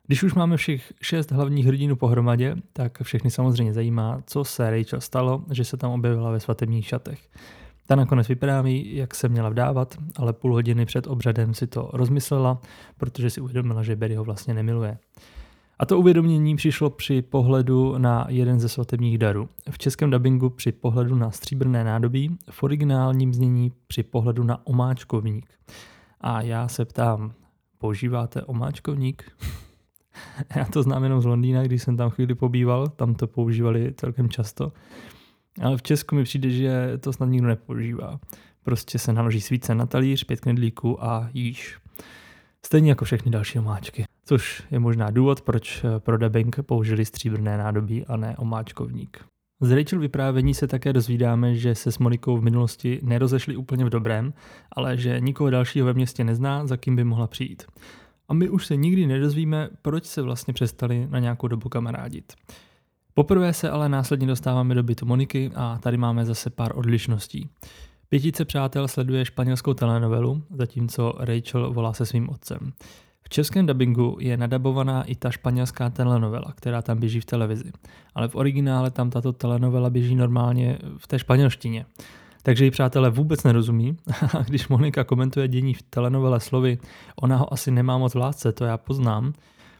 Když 0.07 0.23
už 0.23 0.33
máme 0.33 0.57
všech 0.57 0.93
šest 1.01 1.31
hlavních 1.31 1.65
hrdinů 1.65 1.95
pohromadě, 1.95 2.55
tak 2.73 3.03
všechny 3.03 3.31
samozřejmě 3.31 3.73
zajímá, 3.73 4.21
co 4.25 4.43
se 4.43 4.69
Rachel 4.69 5.01
stalo, 5.01 5.43
že 5.51 5.65
se 5.65 5.77
tam 5.77 5.91
objevila 5.91 6.31
ve 6.31 6.39
svatebních 6.39 6.87
šatech. 6.87 7.19
Ta 7.87 7.95
nakonec 7.95 8.27
vypráví, 8.27 8.95
jak 8.95 9.15
se 9.15 9.29
měla 9.29 9.49
vdávat, 9.49 9.97
ale 10.15 10.33
půl 10.33 10.53
hodiny 10.53 10.85
před 10.85 11.07
obřadem 11.07 11.53
si 11.53 11.67
to 11.67 11.89
rozmyslela, 11.93 12.61
protože 12.97 13.29
si 13.29 13.41
uvědomila, 13.41 13.83
že 13.83 13.95
Barry 13.95 14.15
ho 14.15 14.23
vlastně 14.23 14.53
nemiluje. 14.53 14.97
A 15.79 15.85
to 15.85 15.99
uvědomění 15.99 16.55
přišlo 16.55 16.89
při 16.89 17.21
pohledu 17.21 17.97
na 17.97 18.25
jeden 18.29 18.59
ze 18.59 18.69
svatebních 18.69 19.17
darů. 19.17 19.49
V 19.71 19.77
českém 19.77 20.09
dabingu 20.09 20.49
při 20.49 20.71
pohledu 20.71 21.15
na 21.15 21.31
stříbrné 21.31 21.83
nádobí, 21.83 22.37
v 22.49 22.63
originálním 22.63 23.33
znění 23.33 23.71
při 23.87 24.03
pohledu 24.03 24.43
na 24.43 24.67
omáčkovník. 24.67 25.49
A 26.21 26.41
já 26.41 26.67
se 26.67 26.85
ptám, 26.85 27.33
používáte 27.77 28.43
omáčkovník? 28.43 29.31
Já 30.55 30.65
to 30.65 30.83
znám 30.83 31.03
jenom 31.03 31.21
z 31.21 31.25
Londýna, 31.25 31.63
když 31.63 31.83
jsem 31.83 31.97
tam 31.97 32.09
chvíli 32.09 32.35
pobýval, 32.35 32.87
tam 32.87 33.15
to 33.15 33.27
používali 33.27 33.93
celkem 33.97 34.29
často. 34.29 34.71
Ale 35.61 35.77
v 35.77 35.81
Česku 35.81 36.15
mi 36.15 36.23
přijde, 36.23 36.49
že 36.49 36.97
to 36.99 37.13
snad 37.13 37.25
nikdo 37.25 37.47
nepoužívá. 37.47 38.19
Prostě 38.63 38.99
se 38.99 39.13
naloží 39.13 39.41
svíce 39.41 39.75
na 39.75 39.85
talíř, 39.85 40.23
pět 40.23 40.39
knedlíků 40.39 41.03
a 41.03 41.29
jíš. 41.33 41.77
Stejně 42.65 42.89
jako 42.89 43.05
všechny 43.05 43.31
další 43.31 43.59
omáčky. 43.59 44.05
Což 44.25 44.63
je 44.71 44.79
možná 44.79 45.11
důvod, 45.11 45.41
proč 45.41 45.85
pro 45.99 46.17
dubbing 46.17 46.55
použili 46.61 47.05
stříbrné 47.05 47.57
nádobí 47.57 48.05
a 48.05 48.17
ne 48.17 48.35
omáčkovník. 48.37 49.25
Z 49.61 49.71
Rachel 49.71 49.99
vyprávění 49.99 50.53
se 50.53 50.67
také 50.67 50.93
dozvídáme, 50.93 51.55
že 51.55 51.75
se 51.75 51.91
s 51.91 51.97
Monikou 51.97 52.37
v 52.37 52.43
minulosti 52.43 52.99
nerozešli 53.03 53.55
úplně 53.55 53.85
v 53.85 53.89
dobrém, 53.89 54.33
ale 54.71 54.97
že 54.97 55.19
nikoho 55.19 55.49
dalšího 55.49 55.85
ve 55.85 55.93
městě 55.93 56.23
nezná, 56.23 56.67
za 56.67 56.77
kým 56.77 56.95
by 56.95 57.03
mohla 57.03 57.27
přijít 57.27 57.63
a 58.29 58.33
my 58.33 58.49
už 58.49 58.67
se 58.67 58.75
nikdy 58.75 59.07
nedozvíme, 59.07 59.69
proč 59.81 60.05
se 60.05 60.21
vlastně 60.21 60.53
přestali 60.53 61.07
na 61.09 61.19
nějakou 61.19 61.47
dobu 61.47 61.69
kamarádit. 61.69 62.33
Poprvé 63.13 63.53
se 63.53 63.69
ale 63.69 63.89
následně 63.89 64.27
dostáváme 64.27 64.75
do 64.75 64.83
bytu 64.83 65.05
Moniky 65.05 65.51
a 65.55 65.77
tady 65.77 65.97
máme 65.97 66.25
zase 66.25 66.49
pár 66.49 66.77
odlišností. 66.77 67.49
Pětice 68.09 68.45
přátel 68.45 68.87
sleduje 68.87 69.25
španělskou 69.25 69.73
telenovelu, 69.73 70.43
zatímco 70.55 71.13
Rachel 71.19 71.73
volá 71.73 71.93
se 71.93 72.05
svým 72.05 72.29
otcem. 72.29 72.73
V 73.21 73.29
českém 73.29 73.65
dubbingu 73.65 74.17
je 74.19 74.37
nadabovaná 74.37 75.03
i 75.03 75.15
ta 75.15 75.31
španělská 75.31 75.89
telenovela, 75.89 76.53
která 76.55 76.81
tam 76.81 76.99
běží 76.99 77.19
v 77.19 77.25
televizi, 77.25 77.71
ale 78.15 78.27
v 78.27 78.35
originále 78.35 78.91
tam 78.91 79.09
tato 79.09 79.33
telenovela 79.33 79.89
běží 79.89 80.15
normálně 80.15 80.77
v 80.97 81.07
té 81.07 81.19
španělštině. 81.19 81.85
Takže 82.43 82.65
ji 82.65 82.71
přátelé 82.71 83.09
vůbec 83.09 83.43
nerozumí. 83.43 83.97
A 84.37 84.43
když 84.43 84.67
Monika 84.67 85.03
komentuje 85.03 85.47
dění 85.47 85.73
v 85.73 85.81
telenovele 85.81 86.39
slovy, 86.39 86.77
ona 87.15 87.35
ho 87.37 87.53
asi 87.53 87.71
nemá 87.71 87.97
moc 87.97 88.13
vládce, 88.13 88.51
to 88.51 88.65
já 88.65 88.77
poznám, 88.77 89.33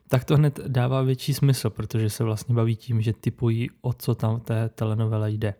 tak 0.08 0.26
to 0.26 0.38
hned 0.38 0.60
dává 0.68 1.02
větší 1.02 1.34
smysl, 1.34 1.70
protože 1.70 2.10
se 2.10 2.24
vlastně 2.24 2.56
baví 2.56 2.76
tím, 2.76 3.02
že 3.02 3.14
typují, 3.14 3.70
o 3.82 3.94
co 3.94 4.16
tam 4.16 4.40
v 4.40 4.44
té 4.44 4.70
telenovele 4.70 5.32
jde. 5.32 5.54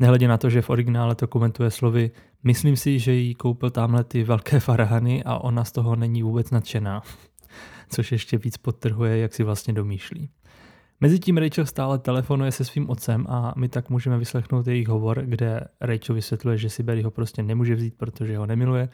Nehledě 0.00 0.28
na 0.28 0.38
to, 0.38 0.50
že 0.50 0.62
v 0.62 0.70
originále 0.70 1.14
to 1.14 1.26
komentuje 1.26 1.70
slovy, 1.70 2.10
myslím 2.42 2.76
si, 2.76 2.98
že 2.98 3.12
jí 3.12 3.34
koupil 3.34 3.70
tamhle 3.70 4.04
ty 4.04 4.22
velké 4.22 4.60
farahany 4.60 5.24
a 5.24 5.38
ona 5.38 5.64
z 5.64 5.72
toho 5.72 5.96
není 5.96 6.22
vůbec 6.22 6.50
nadšená. 6.50 7.02
Což 7.88 8.12
ještě 8.12 8.38
víc 8.38 8.56
podtrhuje, 8.56 9.18
jak 9.18 9.34
si 9.34 9.42
vlastně 9.42 9.74
domýšlí. 9.74 10.30
Mezitím 11.00 11.36
Rachel 11.36 11.66
stále 11.66 11.98
telefonuje 11.98 12.52
se 12.52 12.64
svým 12.64 12.90
otcem 12.90 13.26
a 13.28 13.54
my 13.56 13.68
tak 13.68 13.90
můžeme 13.90 14.18
vyslechnout 14.18 14.66
jejich 14.66 14.88
hovor, 14.88 15.22
kde 15.26 15.60
Rachel 15.80 16.14
vysvětluje, 16.14 16.58
že 16.58 16.70
si 16.70 16.82
Barry 16.82 17.02
ho 17.02 17.10
prostě 17.10 17.42
nemůže 17.42 17.74
vzít, 17.74 17.94
protože 17.96 18.38
ho 18.38 18.46
nemiluje 18.46 18.88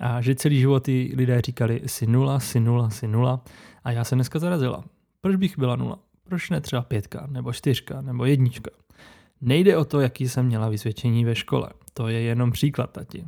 a 0.00 0.20
že 0.20 0.34
celý 0.34 0.60
život 0.60 0.82
ty 0.82 1.12
lidé 1.16 1.40
říkali 1.40 1.80
si 1.86 2.06
nula, 2.06 2.40
si 2.40 2.60
nula, 2.60 2.90
si 2.90 3.08
nula 3.08 3.44
a 3.84 3.90
já 3.90 4.04
se 4.04 4.14
dneska 4.14 4.38
zarazila. 4.38 4.84
Proč 5.20 5.36
bych 5.36 5.58
byla 5.58 5.76
nula? 5.76 5.98
Proč 6.24 6.50
ne 6.50 6.60
třeba 6.60 6.82
pětka, 6.82 7.26
nebo 7.30 7.52
čtyřka, 7.52 8.00
nebo 8.00 8.24
jednička? 8.24 8.70
Nejde 9.42 9.76
o 9.76 9.84
to, 9.84 10.00
jaký 10.00 10.28
jsem 10.28 10.46
měla 10.46 10.68
vysvědčení 10.68 11.24
ve 11.24 11.34
škole. 11.34 11.68
To 11.94 12.08
je 12.08 12.20
jenom 12.20 12.50
příklad, 12.50 12.90
tati. 12.90 13.24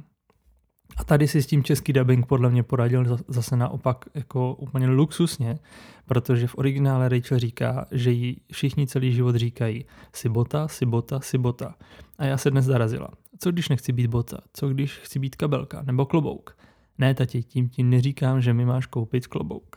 A 0.97 1.04
tady 1.04 1.28
si 1.28 1.42
s 1.42 1.47
tím 1.47 1.64
český 1.64 1.92
dubbing 1.92 2.26
podle 2.26 2.50
mě 2.50 2.62
poradil 2.62 3.18
zase 3.28 3.56
naopak 3.56 4.04
jako 4.14 4.54
úplně 4.54 4.87
luxusně, 4.87 5.59
protože 6.06 6.47
v 6.47 6.59
originále 6.59 7.09
Rachel 7.09 7.38
říká, 7.38 7.87
že 7.90 8.11
jí 8.11 8.40
všichni 8.52 8.87
celý 8.87 9.12
život 9.12 9.37
říkají 9.37 9.85
si 10.12 10.28
bota, 10.28 10.68
si 10.68 10.87
bota, 10.87 11.21
si 11.21 11.38
bota. 11.38 11.75
A 12.18 12.25
já 12.25 12.38
se 12.38 12.50
dnes 12.50 12.64
zarazila. 12.64 13.09
Co 13.38 13.52
když 13.52 13.68
nechci 13.68 13.92
být 13.92 14.06
bota? 14.06 14.38
Co 14.52 14.68
když 14.68 14.99
chci 14.99 15.18
být 15.18 15.37
kabelka 15.37 15.83
nebo 15.83 16.06
klobouk? 16.06 16.56
Ne, 16.99 17.14
tati, 17.14 17.42
tím 17.42 17.68
ti 17.68 17.83
neříkám, 17.83 18.40
že 18.40 18.52
mi 18.52 18.64
máš 18.64 18.87
koupit 18.87 19.26
klobouk. 19.26 19.76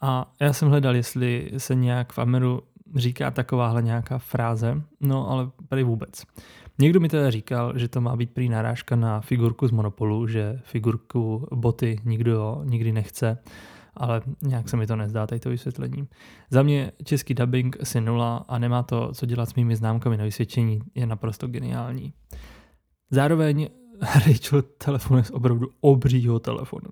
A 0.00 0.32
já 0.40 0.52
jsem 0.52 0.68
hledal, 0.68 0.96
jestli 0.96 1.50
se 1.56 1.74
nějak 1.74 2.12
v 2.12 2.18
Ameru 2.18 2.62
říká 2.94 3.30
takováhle 3.30 3.82
nějaká 3.82 4.18
fráze, 4.18 4.82
no 5.00 5.30
ale 5.30 5.50
tady 5.68 5.82
vůbec. 5.82 6.22
Někdo 6.78 7.00
mi 7.00 7.08
teda 7.08 7.30
říkal, 7.30 7.78
že 7.78 7.88
to 7.88 8.00
má 8.00 8.16
být 8.16 8.30
prý 8.30 8.48
narážka 8.48 8.96
na 8.96 9.20
figurku 9.20 9.68
z 9.68 9.70
Monopolu, 9.70 10.26
že 10.26 10.60
figurku 10.64 11.48
boty 11.54 12.00
nikdo 12.04 12.62
nikdy 12.64 12.92
nechce, 12.92 13.38
ale 13.96 14.22
nějak 14.42 14.68
se 14.68 14.76
mi 14.76 14.86
to 14.86 14.96
nezdá, 14.96 15.26
tady 15.26 15.40
to 15.40 15.50
vysvětlení. 15.50 16.08
Za 16.50 16.62
mě 16.62 16.92
český 17.04 17.34
dubbing 17.34 17.76
si 17.82 18.00
nula 18.00 18.44
a 18.48 18.58
nemá 18.58 18.82
to, 18.82 19.12
co 19.14 19.26
dělat 19.26 19.48
s 19.48 19.54
mými 19.54 19.76
známkami 19.76 20.16
na 20.16 20.24
vysvětlení, 20.24 20.80
je 20.94 21.06
naprosto 21.06 21.46
geniální. 21.46 22.12
Zároveň 23.10 23.68
Rachel 24.26 24.62
telefonuje 24.62 25.24
z 25.24 25.30
opravdu 25.30 25.68
obřího 25.80 26.38
telefonu. 26.38 26.88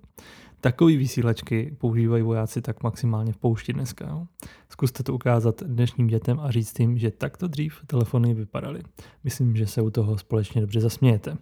Takový 0.63 0.97
vysílačky 0.97 1.75
používají 1.77 2.23
vojáci 2.23 2.61
tak 2.61 2.83
maximálně 2.83 3.33
v 3.33 3.37
poušti 3.37 3.73
dneska. 3.73 4.07
Jo. 4.09 4.25
Zkuste 4.69 5.03
to 5.03 5.13
ukázat 5.13 5.63
dnešním 5.63 6.07
dětem 6.07 6.39
a 6.39 6.51
říct 6.51 6.79
jim, 6.79 6.97
že 6.97 7.11
takto 7.11 7.47
dřív 7.47 7.81
telefony 7.87 8.33
vypadaly. 8.33 8.81
Myslím, 9.23 9.55
že 9.55 9.67
se 9.67 9.81
u 9.81 9.89
toho 9.89 10.17
společně 10.17 10.61
dobře 10.61 10.81
zasmějete. 10.81 11.37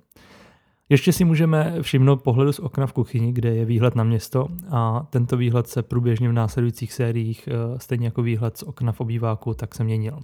Ještě 0.89 1.13
si 1.13 1.25
můžeme 1.25 1.75
všimnout 1.81 2.23
pohledu 2.23 2.53
z 2.53 2.59
okna 2.59 2.87
v 2.87 2.93
kuchyni, 2.93 3.33
kde 3.33 3.55
je 3.55 3.65
výhled 3.65 3.95
na 3.95 4.03
město 4.03 4.47
a 4.69 5.07
tento 5.09 5.37
výhled 5.37 5.67
se 5.67 5.83
průběžně 5.83 6.29
v 6.29 6.33
následujících 6.33 6.93
sériích, 6.93 7.49
eh, 7.51 7.79
stejně 7.79 8.07
jako 8.07 8.21
výhled 8.21 8.57
z 8.57 8.63
okna 8.63 8.91
v 8.91 9.01
obýváku, 9.01 9.53
tak 9.53 9.75
se 9.75 9.83
měnil. 9.83 10.19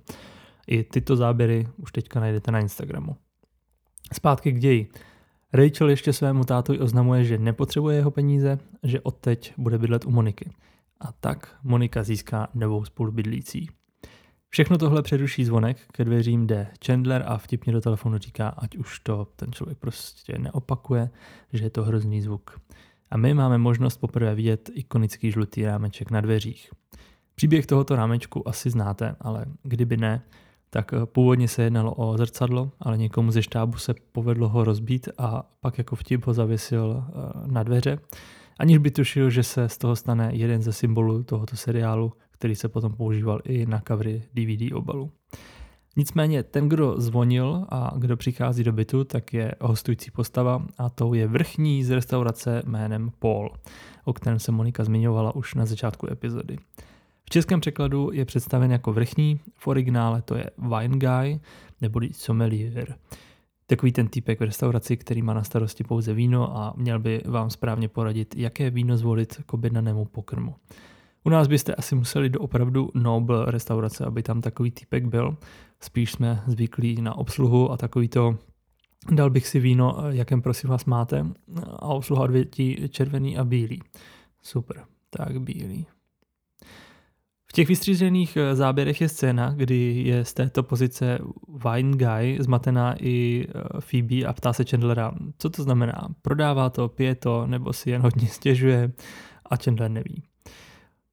I 0.67 0.83
tyto 0.83 1.15
záběry 1.15 1.67
už 1.77 1.91
teďka 1.91 2.19
najdete 2.19 2.51
na 2.51 2.59
Instagramu. 2.59 3.15
Zpátky 4.13 4.51
k 4.51 4.59
ději. 4.59 4.89
Rachel 5.57 5.89
ještě 5.89 6.13
svému 6.13 6.43
tátovi 6.43 6.79
oznamuje, 6.79 7.23
že 7.23 7.37
nepotřebuje 7.37 7.95
jeho 7.95 8.11
peníze, 8.11 8.59
že 8.83 9.01
odteď 9.01 9.53
bude 9.57 9.77
bydlet 9.77 10.05
u 10.05 10.11
Moniky. 10.11 10.51
A 10.99 11.11
tak 11.11 11.55
Monika 11.63 12.03
získá 12.03 12.47
novou 12.53 12.85
spolubydlící. 12.85 13.69
Všechno 14.49 14.77
tohle 14.77 15.01
přeruší 15.01 15.45
zvonek, 15.45 15.77
ke 15.91 16.05
dveřím 16.05 16.47
jde 16.47 16.67
Chandler 16.85 17.23
a 17.27 17.37
vtipně 17.37 17.73
do 17.73 17.81
telefonu 17.81 18.17
říká, 18.17 18.49
ať 18.49 18.77
už 18.77 18.99
to 18.99 19.27
ten 19.35 19.51
člověk 19.51 19.77
prostě 19.77 20.37
neopakuje, 20.37 21.09
že 21.53 21.63
je 21.63 21.69
to 21.69 21.83
hrozný 21.83 22.21
zvuk. 22.21 22.59
A 23.11 23.17
my 23.17 23.33
máme 23.33 23.57
možnost 23.57 23.97
poprvé 23.97 24.35
vidět 24.35 24.69
ikonický 24.73 25.31
žlutý 25.31 25.65
rámeček 25.65 26.11
na 26.11 26.21
dveřích. 26.21 26.69
Příběh 27.35 27.65
tohoto 27.65 27.95
rámečku 27.95 28.47
asi 28.47 28.69
znáte, 28.69 29.15
ale 29.19 29.45
kdyby 29.63 29.97
ne, 29.97 30.21
tak 30.69 30.93
eh, 30.93 31.05
původně 31.05 31.47
se 31.47 31.63
jednalo 31.63 31.93
o 31.93 32.17
zrcadlo, 32.17 32.71
ale 32.79 32.97
někomu 32.97 33.31
ze 33.31 33.43
štábu 33.43 33.77
se 33.77 33.93
povedlo 34.11 34.49
ho 34.49 34.63
rozbít 34.63 35.09
a 35.17 35.49
pak 35.59 35.77
jako 35.77 35.95
vtip 35.95 36.27
ho 36.27 36.33
zavěsil 36.33 37.03
eh, 37.07 37.11
na 37.47 37.63
dveře, 37.63 37.99
aniž 38.59 38.77
by 38.77 38.91
tušil, 38.91 39.29
že 39.29 39.43
se 39.43 39.69
z 39.69 39.77
toho 39.77 39.95
stane 39.95 40.29
jeden 40.33 40.61
ze 40.61 40.73
symbolů 40.73 41.23
tohoto 41.23 41.55
seriálu, 41.55 42.13
který 42.31 42.55
se 42.55 42.69
potom 42.69 42.93
používal 42.93 43.39
i 43.43 43.65
na 43.65 43.81
covery 43.87 44.23
DVD 44.33 44.73
obalu. 44.73 45.11
Nicméně 45.95 46.43
ten, 46.43 46.69
kdo 46.69 47.01
zvonil 47.01 47.65
a 47.69 47.93
kdo 47.97 48.17
přichází 48.17 48.63
do 48.63 48.73
bytu, 48.73 49.03
tak 49.03 49.33
je 49.33 49.51
hostující 49.61 50.11
postava 50.11 50.65
a 50.77 50.89
to 50.89 51.13
je 51.13 51.27
vrchní 51.27 51.83
z 51.83 51.89
restaurace 51.89 52.61
jménem 52.65 53.11
Paul, 53.19 53.53
o 54.05 54.13
kterém 54.13 54.39
se 54.39 54.51
Monika 54.51 54.83
zmiňovala 54.83 55.35
už 55.35 55.53
na 55.53 55.65
začátku 55.65 56.11
epizody. 56.11 56.57
V 57.27 57.29
českém 57.29 57.59
překladu 57.59 58.09
je 58.13 58.25
představen 58.25 58.71
jako 58.71 58.93
vrchní, 58.93 59.39
v 59.55 59.67
originále 59.67 60.21
to 60.21 60.35
je 60.35 60.49
wine 60.57 60.97
guy 60.97 61.39
nebo 61.81 61.99
sommelier. 62.11 62.95
Takový 63.65 63.91
ten 63.91 64.07
týpek 64.07 64.39
v 64.39 64.43
restauraci, 64.43 64.97
který 64.97 65.21
má 65.21 65.33
na 65.33 65.43
starosti 65.43 65.83
pouze 65.83 66.13
víno 66.13 66.57
a 66.57 66.73
měl 66.77 66.99
by 66.99 67.21
vám 67.25 67.49
správně 67.49 67.87
poradit, 67.87 68.35
jaké 68.37 68.69
víno 68.69 68.97
zvolit 68.97 69.41
k 69.45 69.53
objednanému 69.53 70.05
pokrmu. 70.05 70.55
U 71.23 71.29
nás 71.29 71.47
byste 71.47 71.75
asi 71.75 71.95
museli 71.95 72.29
do 72.29 72.39
opravdu 72.39 72.89
noble 72.93 73.51
restaurace, 73.51 74.05
aby 74.05 74.23
tam 74.23 74.41
takový 74.41 74.71
týpek 74.71 75.05
byl. 75.05 75.37
Spíš 75.79 76.11
jsme 76.11 76.43
zvyklí 76.47 77.01
na 77.01 77.17
obsluhu 77.17 77.71
a 77.71 77.77
takový 77.77 78.07
to 78.07 78.37
dal 79.11 79.29
bych 79.29 79.47
si 79.47 79.59
víno, 79.59 79.95
jakém 80.09 80.41
prosím 80.41 80.69
vás 80.69 80.85
máte 80.85 81.25
a 81.65 81.85
obsluha 81.85 82.23
odvětí 82.23 82.89
červený 82.89 83.37
a 83.37 83.43
bílý. 83.43 83.81
Super, 84.41 84.85
tak 85.09 85.41
bílý. 85.41 85.85
V 87.49 87.53
těch 87.53 87.67
vystřížených 87.67 88.37
eh, 88.37 88.55
záběrech 88.55 89.01
je 89.01 89.09
scéna, 89.09 89.53
kdy 89.55 90.03
je 90.05 90.25
z 90.25 90.33
této 90.33 90.63
pozice 90.63 91.19
Wine 91.65 91.97
Guy 91.97 92.37
zmatená 92.39 92.95
i 92.99 93.47
eh, 93.49 93.81
Phoebe 93.81 94.25
a 94.25 94.33
ptá 94.33 94.53
se 94.53 94.63
Chandlera, 94.63 95.13
co 95.37 95.49
to 95.49 95.63
znamená. 95.63 96.07
Prodává 96.21 96.69
to, 96.69 96.89
pije 96.89 97.15
to, 97.15 97.47
nebo 97.47 97.73
si 97.73 97.89
jen 97.89 98.01
hodně 98.01 98.27
stěžuje 98.27 98.91
a 99.45 99.55
Chandler 99.55 99.91
neví. 99.91 100.23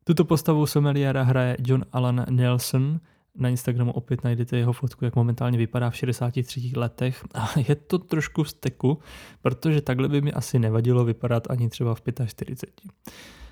Tuto 0.04 0.24
postavu 0.24 0.66
someliéra 0.66 1.22
hraje 1.22 1.56
John 1.66 1.84
Alan 1.92 2.26
Nelson. 2.30 3.00
Na 3.36 3.48
Instagramu 3.48 3.92
opět 3.92 4.24
najdete 4.24 4.56
jeho 4.56 4.72
fotku, 4.72 5.04
jak 5.04 5.16
momentálně 5.16 5.58
vypadá 5.58 5.90
v 5.90 5.96
63 5.96 6.72
letech. 6.76 7.24
A 7.34 7.48
je 7.68 7.74
to 7.74 7.98
trošku 7.98 8.42
v 8.42 8.48
steku, 8.48 8.98
protože 9.42 9.80
takhle 9.80 10.08
by 10.08 10.20
mi 10.20 10.32
asi 10.32 10.58
nevadilo 10.58 11.04
vypadat 11.04 11.50
ani 11.50 11.68
třeba 11.68 11.94
v 11.94 12.02
45. 12.26 12.70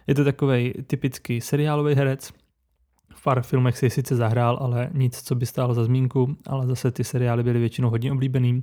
Je 0.06 0.14
to 0.14 0.24
takový 0.24 0.72
typický 0.86 1.40
seriálový 1.40 1.94
herec, 1.94 2.32
pár 3.24 3.42
filmech 3.42 3.78
si 3.78 3.90
sice 3.90 4.16
zahrál, 4.16 4.58
ale 4.60 4.90
nic, 4.92 5.22
co 5.22 5.34
by 5.34 5.46
stálo 5.46 5.74
za 5.74 5.84
zmínku, 5.84 6.36
ale 6.46 6.66
zase 6.66 6.90
ty 6.90 7.04
seriály 7.04 7.42
byly 7.42 7.58
většinou 7.58 7.90
hodně 7.90 8.12
oblíbený. 8.12 8.62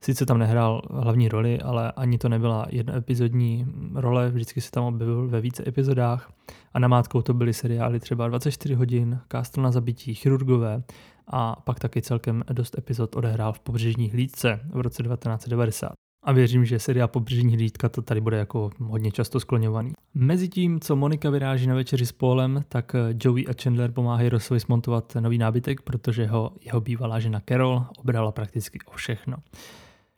Sice 0.00 0.26
tam 0.26 0.38
nehrál 0.38 0.82
hlavní 0.90 1.28
roli, 1.28 1.60
ale 1.60 1.92
ani 1.92 2.18
to 2.18 2.28
nebyla 2.28 2.66
jedna 2.70 2.96
epizodní 2.96 3.66
role, 3.94 4.30
vždycky 4.30 4.60
se 4.60 4.70
tam 4.70 4.84
objevil 4.84 5.28
ve 5.28 5.40
více 5.40 5.64
epizodách. 5.66 6.32
A 6.74 6.78
namátkou 6.78 7.22
to 7.22 7.34
byly 7.34 7.54
seriály 7.54 8.00
třeba 8.00 8.28
24 8.28 8.74
hodin, 8.74 9.20
Castle 9.32 9.62
na 9.62 9.70
zabití, 9.70 10.14
Chirurgové 10.14 10.82
a 11.26 11.56
pak 11.64 11.78
taky 11.78 12.02
celkem 12.02 12.44
dost 12.52 12.78
epizod 12.78 13.16
odehrál 13.16 13.52
v 13.52 13.60
pobřežní 13.60 14.10
hlídce 14.10 14.60
v 14.74 14.80
roce 14.80 15.02
1990 15.02 16.05
a 16.26 16.32
věřím, 16.32 16.64
že 16.64 16.78
seriál 16.78 17.08
Pobřežní 17.08 17.54
hlídka 17.54 17.88
to 17.88 18.02
tady 18.02 18.20
bude 18.20 18.36
jako 18.36 18.70
hodně 18.80 19.12
často 19.12 19.40
skloňovaný. 19.40 19.92
Mezitím, 20.14 20.80
co 20.80 20.96
Monika 20.96 21.30
vyráží 21.30 21.66
na 21.66 21.74
večeři 21.74 22.06
s 22.06 22.12
Paulem, 22.12 22.64
tak 22.68 22.94
eh, 22.94 23.14
Joey 23.24 23.44
a 23.48 23.62
Chandler 23.62 23.92
pomáhají 23.92 24.28
Rossovi 24.28 24.60
smontovat 24.60 25.16
nový 25.20 25.38
nábytek, 25.38 25.82
protože 25.82 26.26
ho 26.26 26.52
jeho 26.60 26.80
bývalá 26.80 27.20
žena 27.20 27.40
Carol 27.48 27.86
obrala 27.98 28.32
prakticky 28.32 28.78
o 28.86 28.96
všechno. 28.96 29.36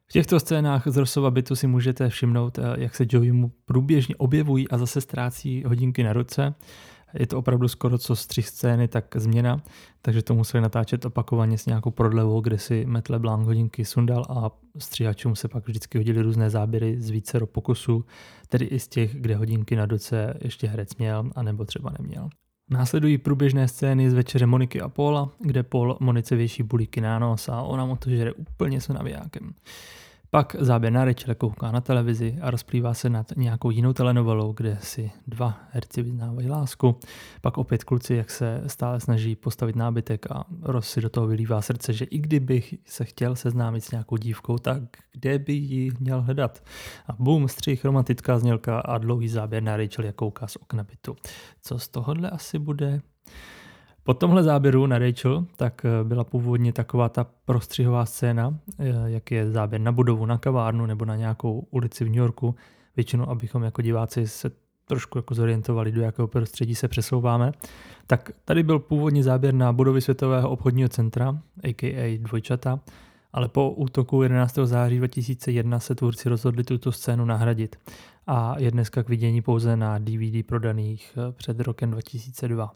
V 0.07 0.13
těchto 0.13 0.41
scénách 0.41 0.83
z 0.87 0.97
Rossova 0.97 1.31
bytu 1.31 1.57
si 1.57 1.67
můžete 1.67 2.09
všimnout, 2.09 2.59
eh, 2.59 2.63
jak 2.79 2.95
se 2.95 3.07
Joey 3.09 3.33
mu 3.33 3.53
průběžně 3.65 4.17
objevují 4.17 4.69
a 4.69 4.79
zase 4.79 5.01
ztrácí 5.01 5.65
hodinky 5.67 6.03
na 6.03 6.13
ruce. 6.13 6.55
Je 7.15 7.27
to 7.27 7.39
opravdu 7.39 7.69
skoro 7.69 7.99
co 7.99 8.17
z 8.17 8.27
tři 8.27 8.43
scény, 8.43 8.89
tak 8.89 9.17
změna, 9.17 9.63
takže 10.03 10.23
to 10.23 10.35
museli 10.35 10.63
natáčet 10.63 11.05
opakovaně 11.05 11.59
s 11.59 11.67
nějakou 11.67 11.91
prodlevou, 11.91 12.41
kde 12.41 12.59
si 12.59 12.87
Matt 12.87 13.09
LeBlanc 13.09 13.47
hodinky 13.47 13.85
sundal 13.85 14.25
a 14.29 14.51
stříhačům 14.79 15.37
se 15.37 15.49
pak 15.49 15.69
vždycky 15.69 15.99
hodili 15.99 16.23
různé 16.23 16.51
záběry 16.51 17.01
z 17.01 17.11
více 17.11 17.47
pokusů, 17.47 18.05
tedy 18.49 18.65
i 18.65 18.79
z 18.79 18.89
těch, 18.89 19.21
kde 19.21 19.37
hodinky 19.37 19.77
na 19.77 19.87
doce 19.87 20.35
ještě 20.41 20.69
herec 20.69 20.97
měl, 20.97 21.31
anebo 21.35 21.65
třeba 21.65 21.93
neměl. 21.99 22.29
Následují 22.71 23.19
průběžné 23.19 23.69
scény 23.69 24.11
z 24.11 24.15
večeře 24.15 24.47
Moniky 24.47 24.81
a 24.81 24.89
Paula, 24.89 25.31
kde 25.41 25.63
Paul 25.63 25.97
Monice 26.01 26.37
věší 26.37 26.63
bulíky 26.63 27.01
na 27.01 27.19
nos 27.19 27.49
a 27.49 27.63
ona 27.63 27.85
mu 27.85 27.97
to 27.97 28.11
žere 28.11 28.33
úplně 28.33 28.81
s 28.81 28.89
navijákem. 28.89 29.55
Pak 30.31 30.57
záběr 30.59 30.93
na 30.93 31.05
Rachel 31.05 31.35
kouká 31.35 31.73
na 31.73 31.81
televizi 31.81 32.39
a 32.41 32.51
rozplývá 32.51 32.95
se 32.95 33.11
nad 33.11 33.33
nějakou 33.37 33.71
jinou 33.71 33.93
telenovelou, 33.93 34.53
kde 34.53 34.79
si 34.81 35.11
dva 35.27 35.61
herci 35.71 36.03
vyznávají 36.03 36.49
lásku. 36.49 37.01
Pak 37.41 37.59
opět 37.59 37.85
kluci, 37.85 38.15
jak 38.15 38.31
se 38.31 38.63
stále 38.67 39.01
snaží 39.01 39.37
postavit 39.37 39.77
nábytek 39.77 40.31
a 40.31 40.45
Ross 40.63 40.91
si 40.91 41.01
do 41.01 41.11
toho 41.11 41.27
vylívá 41.27 41.63
srdce, 41.63 41.93
že 41.93 42.05
i 42.05 42.19
kdybych 42.19 42.75
se 42.87 43.05
chtěl 43.05 43.37
seznámit 43.37 43.81
s 43.85 43.91
nějakou 43.91 44.17
dívkou, 44.17 44.59
tak 44.59 44.83
kde 45.13 45.39
by 45.39 45.53
ji 45.53 45.91
měl 46.01 46.23
hledat? 46.23 46.65
A 47.07 47.13
boom, 47.19 47.49
střih, 47.49 47.85
romantická 47.85 48.39
znělka 48.39 48.81
a 48.81 48.99
dlouhý 48.99 49.29
záběr 49.29 49.63
na 49.63 49.77
Rachel, 49.77 50.05
jak 50.05 50.15
kouká 50.15 50.47
z 50.47 50.57
okna 50.57 50.85
bytu. 50.85 51.17
Co 51.63 51.79
z 51.79 51.89
tohohle 51.89 52.31
asi 52.31 52.59
bude? 52.59 53.01
Po 54.09 54.15
tomhle 54.15 54.43
záběru 54.43 54.87
na 54.87 54.99
Rachel 54.99 55.45
tak 55.57 55.85
eh, 55.85 56.05
byla 56.05 56.25
původně 56.25 56.73
taková 56.73 57.09
ta 57.09 57.27
prostřihová 57.45 58.07
scéna, 58.07 58.59
eh, 58.79 58.93
jak 59.05 59.31
je 59.31 59.51
záběr 59.51 59.81
na 59.81 59.93
budovu, 59.93 60.27
na 60.27 60.39
kavárnu 60.39 60.87
nebo 60.87 61.05
na 61.05 61.17
nějakou 61.17 61.67
ulici 61.71 62.05
v 62.05 62.09
New 62.09 62.17
Yorku. 62.17 62.55
Většinou, 62.97 63.29
abychom 63.29 63.63
jako 63.63 63.83
diváci 63.83 64.29
se 64.29 64.51
trošku 64.87 65.19
jako 65.19 65.35
zorientovali, 65.35 65.93
do 65.93 66.03
jakého 66.03 66.29
prostředí 66.29 66.75
se 66.75 66.89
přesouváme. 66.89 67.53
Tak 68.07 68.31
tady 68.45 68.63
byl 68.63 68.79
původní 68.79 69.23
záběr 69.23 69.55
na 69.55 69.73
budovy 69.73 70.01
Světového 70.01 70.51
obchodního 70.51 70.89
centra, 70.89 71.39
a.k.a. 71.65 72.19
dvojčata, 72.23 72.81
ale 73.33 73.49
po 73.49 73.71
útoku 73.71 74.23
11. 74.23 74.59
září 74.65 74.99
2001 74.99 75.81
se 75.81 75.95
tvůrci 75.95 76.29
rozhodli 76.29 76.65
tuto 76.65 76.93
scénu 76.93 77.25
nahradit 77.25 77.77
a 78.27 78.55
je 78.59 78.71
dneska 78.71 79.03
k 79.03 79.09
vidění 79.09 79.43
pouze 79.43 79.77
na 79.77 79.99
DVD 79.99 80.47
prodaných 80.47 81.19
eh, 81.29 81.33
před 81.33 81.61
rokem 81.61 81.91
2002. 81.91 82.73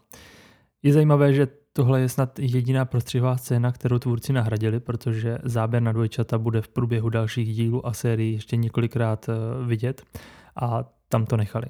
Je 0.83 0.93
zajímavé, 0.93 1.33
že 1.33 1.47
tohle 1.73 2.01
je 2.01 2.09
snad 2.09 2.39
jediná 2.39 2.85
prostřihová 2.85 3.37
scéna, 3.37 3.71
kterou 3.71 3.99
tvůrci 3.99 4.33
nahradili, 4.33 4.79
protože 4.79 5.37
záběr 5.43 5.83
na 5.83 5.91
dvojčata 5.91 6.37
bude 6.37 6.61
v 6.61 6.67
průběhu 6.67 7.09
dalších 7.09 7.55
dílů 7.55 7.87
a 7.87 7.93
sérií 7.93 8.33
ještě 8.33 8.55
několikrát 8.55 9.29
eh, 9.29 9.33
vidět 9.65 10.03
a 10.55 10.83
tam 11.09 11.25
to 11.25 11.37
nechali. 11.37 11.65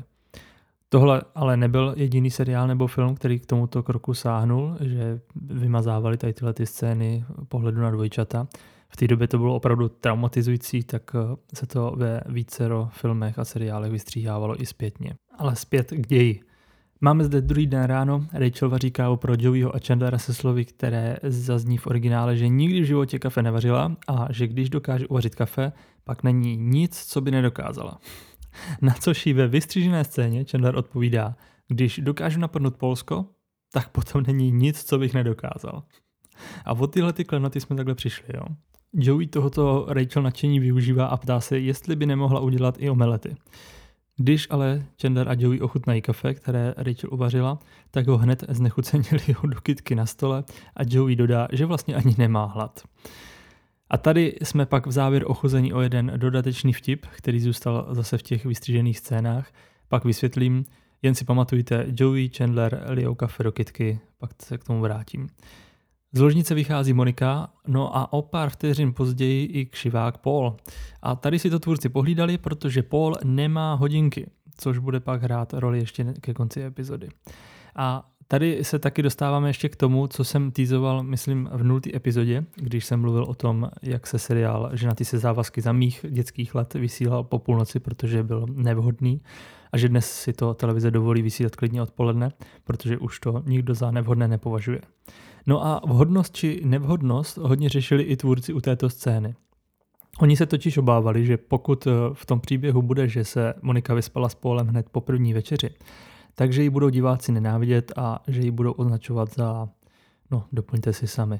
Tohle 0.89 1.21
ale 1.35 1.57
nebyl 1.57 1.93
jediný 1.97 2.31
seriál 2.31 2.67
nebo 2.67 2.87
film, 2.87 3.15
který 3.15 3.39
k 3.39 3.45
tomuto 3.45 3.83
kroku 3.83 4.13
sáhnul, 4.13 4.77
že 4.81 5.19
vymazávali 5.35 6.17
tady 6.17 6.33
tyhle 6.33 6.53
ty 6.53 6.65
scény 6.65 7.25
pohledu 7.47 7.81
na 7.81 7.91
dvojčata. 7.91 8.47
V 8.89 8.95
té 8.95 9.07
době 9.07 9.27
to 9.27 9.37
bylo 9.37 9.55
opravdu 9.55 9.89
traumatizující, 9.89 10.83
tak 10.83 11.15
eh, 11.15 11.35
se 11.53 11.67
to 11.67 11.93
ve 11.95 12.21
vícero 12.25 12.89
filmech 12.91 13.39
a 13.39 13.45
seriálech 13.45 13.91
vystříhávalo 13.91 14.61
i 14.61 14.65
zpětně. 14.65 15.13
Ale 15.37 15.55
zpět 15.55 15.91
k 15.91 16.07
ději. 16.07 16.52
Máme 17.03 17.23
zde 17.23 17.41
druhý 17.41 17.67
den 17.67 17.83
ráno, 17.83 18.27
Rachel 18.33 18.69
vaří 18.69 18.91
kávu 18.91 19.17
pro 19.17 19.33
Joeyho 19.39 19.75
a 19.75 19.79
Chandlera 19.87 20.17
se 20.17 20.33
slovy, 20.33 20.65
které 20.65 21.17
zazní 21.23 21.77
v 21.77 21.87
originále, 21.87 22.37
že 22.37 22.47
nikdy 22.47 22.81
v 22.81 22.85
životě 22.85 23.19
kafe 23.19 23.41
nevařila 23.41 23.95
a 24.07 24.27
že 24.29 24.47
když 24.47 24.69
dokáže 24.69 25.07
uvařit 25.07 25.35
kafe, 25.35 25.71
pak 26.03 26.23
není 26.23 26.57
nic, 26.57 27.05
co 27.05 27.21
by 27.21 27.31
nedokázala. 27.31 27.99
Na 28.81 28.93
což 28.93 29.25
jí 29.25 29.33
ve 29.33 29.47
vystřížené 29.47 30.03
scéně 30.03 30.45
Chandler 30.51 30.75
odpovídá, 30.75 31.35
když 31.67 31.99
dokážu 32.03 32.39
napadnout 32.39 32.75
Polsko, 32.75 33.25
tak 33.73 33.89
potom 33.89 34.23
není 34.27 34.51
nic, 34.51 34.83
co 34.83 34.97
bych 34.97 35.13
nedokázal. 35.13 35.83
A 36.65 36.73
od 36.73 36.87
tyhle 36.87 37.13
ty 37.13 37.25
klenoty 37.25 37.59
jsme 37.59 37.75
takhle 37.75 37.95
přišli, 37.95 38.25
jo. 38.33 38.43
Joey 38.93 39.27
tohoto 39.27 39.85
Rachel 39.89 40.23
nadšení 40.23 40.59
využívá 40.59 41.05
a 41.05 41.17
ptá 41.17 41.39
se, 41.39 41.59
jestli 41.59 41.95
by 41.95 42.05
nemohla 42.05 42.39
udělat 42.39 42.75
i 42.79 42.89
omelety. 42.89 43.35
Když 44.17 44.47
ale 44.49 44.85
Chandler 45.01 45.29
a 45.29 45.35
Joey 45.37 45.61
ochutnají 45.61 46.01
kafe, 46.01 46.33
které 46.33 46.73
Rachel 46.77 47.09
uvařila, 47.13 47.59
tak 47.91 48.07
ho 48.07 48.17
hned 48.17 48.43
znechucenili 48.49 49.35
do 49.43 49.61
kytky 49.61 49.95
na 49.95 50.05
stole 50.05 50.43
a 50.75 50.81
Joey 50.87 51.15
dodá, 51.15 51.47
že 51.51 51.65
vlastně 51.65 51.95
ani 51.95 52.15
nemá 52.17 52.45
hlad. 52.45 52.83
A 53.89 53.97
tady 53.97 54.37
jsme 54.41 54.65
pak 54.65 54.87
v 54.87 54.91
závěr 54.91 55.23
ochuzení 55.27 55.73
o 55.73 55.81
jeden 55.81 56.11
dodatečný 56.17 56.73
vtip, 56.73 57.05
který 57.05 57.39
zůstal 57.39 57.87
zase 57.91 58.17
v 58.17 58.23
těch 58.23 58.45
vystřížených 58.45 58.99
scénách. 58.99 59.51
Pak 59.87 60.05
vysvětlím, 60.05 60.65
jen 61.01 61.15
si 61.15 61.25
pamatujte 61.25 61.85
Joey, 61.99 62.29
Chandler, 62.37 62.83
Leo 62.85 63.15
kafe 63.15 63.43
do 63.43 63.51
kytky, 63.51 63.99
pak 64.17 64.31
se 64.41 64.57
k 64.57 64.63
tomu 64.63 64.81
vrátím. 64.81 65.29
Z 66.15 66.19
ložnice 66.19 66.55
vychází 66.55 66.93
Monika, 66.93 67.49
no 67.67 67.97
a 67.97 68.13
o 68.13 68.21
pár 68.21 68.49
vteřin 68.49 68.93
později 68.93 69.45
i 69.45 69.65
křivák 69.65 70.17
Paul. 70.17 70.55
A 71.01 71.15
tady 71.15 71.39
si 71.39 71.49
to 71.49 71.59
tvůrci 71.59 71.89
pohlídali, 71.89 72.37
protože 72.37 72.83
Paul 72.83 73.17
nemá 73.23 73.73
hodinky, 73.73 74.29
což 74.57 74.77
bude 74.77 74.99
pak 74.99 75.23
hrát 75.23 75.53
roli 75.53 75.79
ještě 75.79 76.13
ke 76.21 76.33
konci 76.33 76.63
epizody. 76.63 77.09
A 77.75 78.09
tady 78.27 78.63
se 78.63 78.79
taky 78.79 79.01
dostáváme 79.01 79.49
ještě 79.49 79.69
k 79.69 79.75
tomu, 79.75 80.07
co 80.07 80.23
jsem 80.23 80.51
týzoval, 80.51 81.03
myslím, 81.03 81.49
v 81.51 81.63
nultý 81.63 81.95
epizodě, 81.95 82.45
když 82.55 82.85
jsem 82.85 83.01
mluvil 83.01 83.23
o 83.23 83.33
tom, 83.33 83.69
jak 83.81 84.07
se 84.07 84.19
seriál 84.19 84.69
Ženatý 84.73 85.05
se 85.05 85.17
závazky 85.17 85.61
za 85.61 85.71
mých 85.71 86.05
dětských 86.09 86.55
let 86.55 86.73
vysílal 86.73 87.23
po 87.23 87.39
půlnoci, 87.39 87.79
protože 87.79 88.23
byl 88.23 88.45
nevhodný 88.53 89.21
a 89.71 89.77
že 89.77 89.89
dnes 89.89 90.11
si 90.11 90.33
to 90.33 90.53
televize 90.53 90.91
dovolí 90.91 91.21
vysílat 91.21 91.55
klidně 91.55 91.81
odpoledne, 91.81 92.31
protože 92.63 92.97
už 92.97 93.19
to 93.19 93.43
nikdo 93.45 93.73
za 93.73 93.91
nevhodné 93.91 94.27
nepovažuje. 94.27 94.81
No 95.47 95.65
a 95.65 95.81
vhodnost 95.85 96.35
či 96.35 96.61
nevhodnost 96.65 97.37
hodně 97.37 97.69
řešili 97.69 98.03
i 98.03 98.17
tvůrci 98.17 98.53
u 98.53 98.61
této 98.61 98.89
scény. 98.89 99.35
Oni 100.19 100.37
se 100.37 100.45
totiž 100.45 100.77
obávali, 100.77 101.25
že 101.25 101.37
pokud 101.37 101.87
eh, 101.87 101.91
v 102.13 102.25
tom 102.25 102.39
příběhu 102.39 102.81
bude, 102.81 103.07
že 103.07 103.25
se 103.25 103.53
Monika 103.61 103.93
vyspala 103.93 104.29
s 104.29 104.35
Polem 104.35 104.67
hned 104.67 104.89
po 104.91 105.01
první 105.01 105.33
večeři, 105.33 105.69
takže 106.35 106.63
ji 106.63 106.69
budou 106.69 106.89
diváci 106.89 107.31
nenávidět 107.31 107.91
a 107.95 108.19
že 108.27 108.41
ji 108.41 108.51
budou 108.51 108.71
označovat 108.71 109.35
za, 109.35 109.69
no 110.31 110.45
doplňte 110.51 110.93
si 110.93 111.07
sami. 111.07 111.39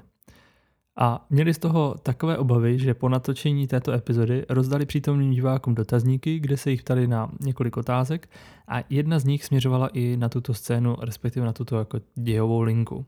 A 0.95 1.25
měli 1.29 1.53
z 1.53 1.57
toho 1.57 1.95
takové 2.03 2.38
obavy, 2.38 2.79
že 2.79 2.93
po 2.93 3.10
natočení 3.10 3.67
této 3.67 3.91
epizody 3.91 4.45
rozdali 4.50 4.86
přítomným 4.86 5.31
divákům 5.31 5.75
dotazníky, 5.75 6.39
kde 6.39 6.57
se 6.57 6.72
jich 6.72 6.83
ptali 6.83 7.07
na 7.07 7.31
několik 7.39 7.77
otázek 7.77 8.29
a 8.67 8.83
jedna 8.89 9.19
z 9.19 9.25
nich 9.25 9.45
směřovala 9.45 9.88
i 9.88 10.17
na 10.17 10.29
tuto 10.29 10.53
scénu, 10.53 10.95
respektive 11.01 11.45
na 11.45 11.53
tuto 11.53 11.77
jako 11.77 12.00
dějovou 12.15 12.62
linku. 12.62 13.05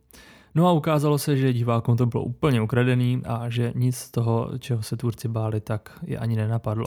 No 0.56 0.68
a 0.68 0.72
ukázalo 0.72 1.18
se, 1.18 1.38
že 1.38 1.54
divákům 1.54 1.98
to 1.98 2.06
bylo 2.06 2.24
úplně 2.24 2.62
ukradený 2.62 3.22
a 3.26 3.50
že 3.50 3.74
nic 3.76 3.96
z 3.96 4.12
toho, 4.12 4.52
čeho 4.60 4.82
se 4.82 4.98
tvůrci 4.98 5.28
báli, 5.28 5.62
tak 5.62 6.00
je 6.04 6.18
ani 6.18 6.36
nenapadlo. 6.36 6.86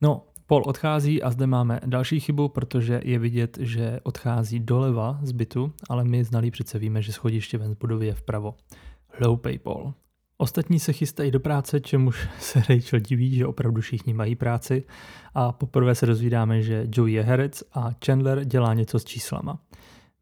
No, 0.00 0.22
Paul 0.46 0.62
odchází 0.66 1.22
a 1.22 1.30
zde 1.30 1.46
máme 1.46 1.80
další 1.86 2.20
chybu, 2.20 2.48
protože 2.48 3.00
je 3.04 3.18
vidět, 3.18 3.58
že 3.60 4.00
odchází 4.02 4.60
doleva 4.60 5.18
z 5.22 5.32
bytu, 5.32 5.72
ale 5.88 6.04
my 6.04 6.24
znalí 6.24 6.50
přece 6.50 6.78
víme, 6.78 7.02
že 7.02 7.12
schodiště 7.12 7.58
ven 7.58 7.70
z 7.70 7.78
budovy 7.78 8.06
je 8.06 8.14
vpravo. 8.14 8.54
Hloupej 9.08 9.58
Paul. 9.58 9.94
Ostatní 10.38 10.80
se 10.80 10.92
chystají 10.92 11.30
do 11.30 11.40
práce, 11.40 11.80
čemuž 11.80 12.28
se 12.38 12.62
Rachel 12.68 13.00
diví, 13.00 13.34
že 13.34 13.46
opravdu 13.46 13.80
všichni 13.80 14.14
mají 14.14 14.36
práci 14.36 14.84
a 15.34 15.52
poprvé 15.52 15.94
se 15.94 16.06
dozvídáme, 16.06 16.62
že 16.62 16.86
Joey 16.92 17.12
je 17.12 17.22
herec 17.22 17.62
a 17.72 17.90
Chandler 18.06 18.44
dělá 18.44 18.74
něco 18.74 18.98
s 18.98 19.04
číslama. 19.04 19.58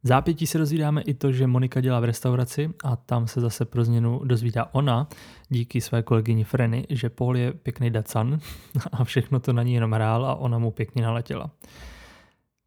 Zápětí 0.02 0.46
se 0.46 0.58
dozvídáme 0.58 1.02
i 1.02 1.14
to, 1.14 1.32
že 1.32 1.46
Monika 1.46 1.80
dělá 1.80 2.00
v 2.00 2.04
restauraci 2.04 2.70
a 2.84 2.96
tam 2.96 3.26
se 3.26 3.40
zase 3.40 3.64
pro 3.64 3.84
změnu 3.84 4.20
dozvídá 4.24 4.68
ona 4.72 5.08
díky 5.48 5.80
své 5.80 6.02
kolegyni 6.02 6.44
Freny, 6.44 6.86
že 6.90 7.10
Paul 7.10 7.36
je 7.36 7.52
pěkný 7.52 7.90
dacan 7.90 8.38
a 8.92 9.04
všechno 9.04 9.40
to 9.40 9.52
na 9.52 9.62
ní 9.62 9.74
jenom 9.74 9.92
hrál 9.92 10.26
a 10.26 10.34
ona 10.34 10.58
mu 10.58 10.70
pěkně 10.70 11.02
naletěla. 11.02 11.50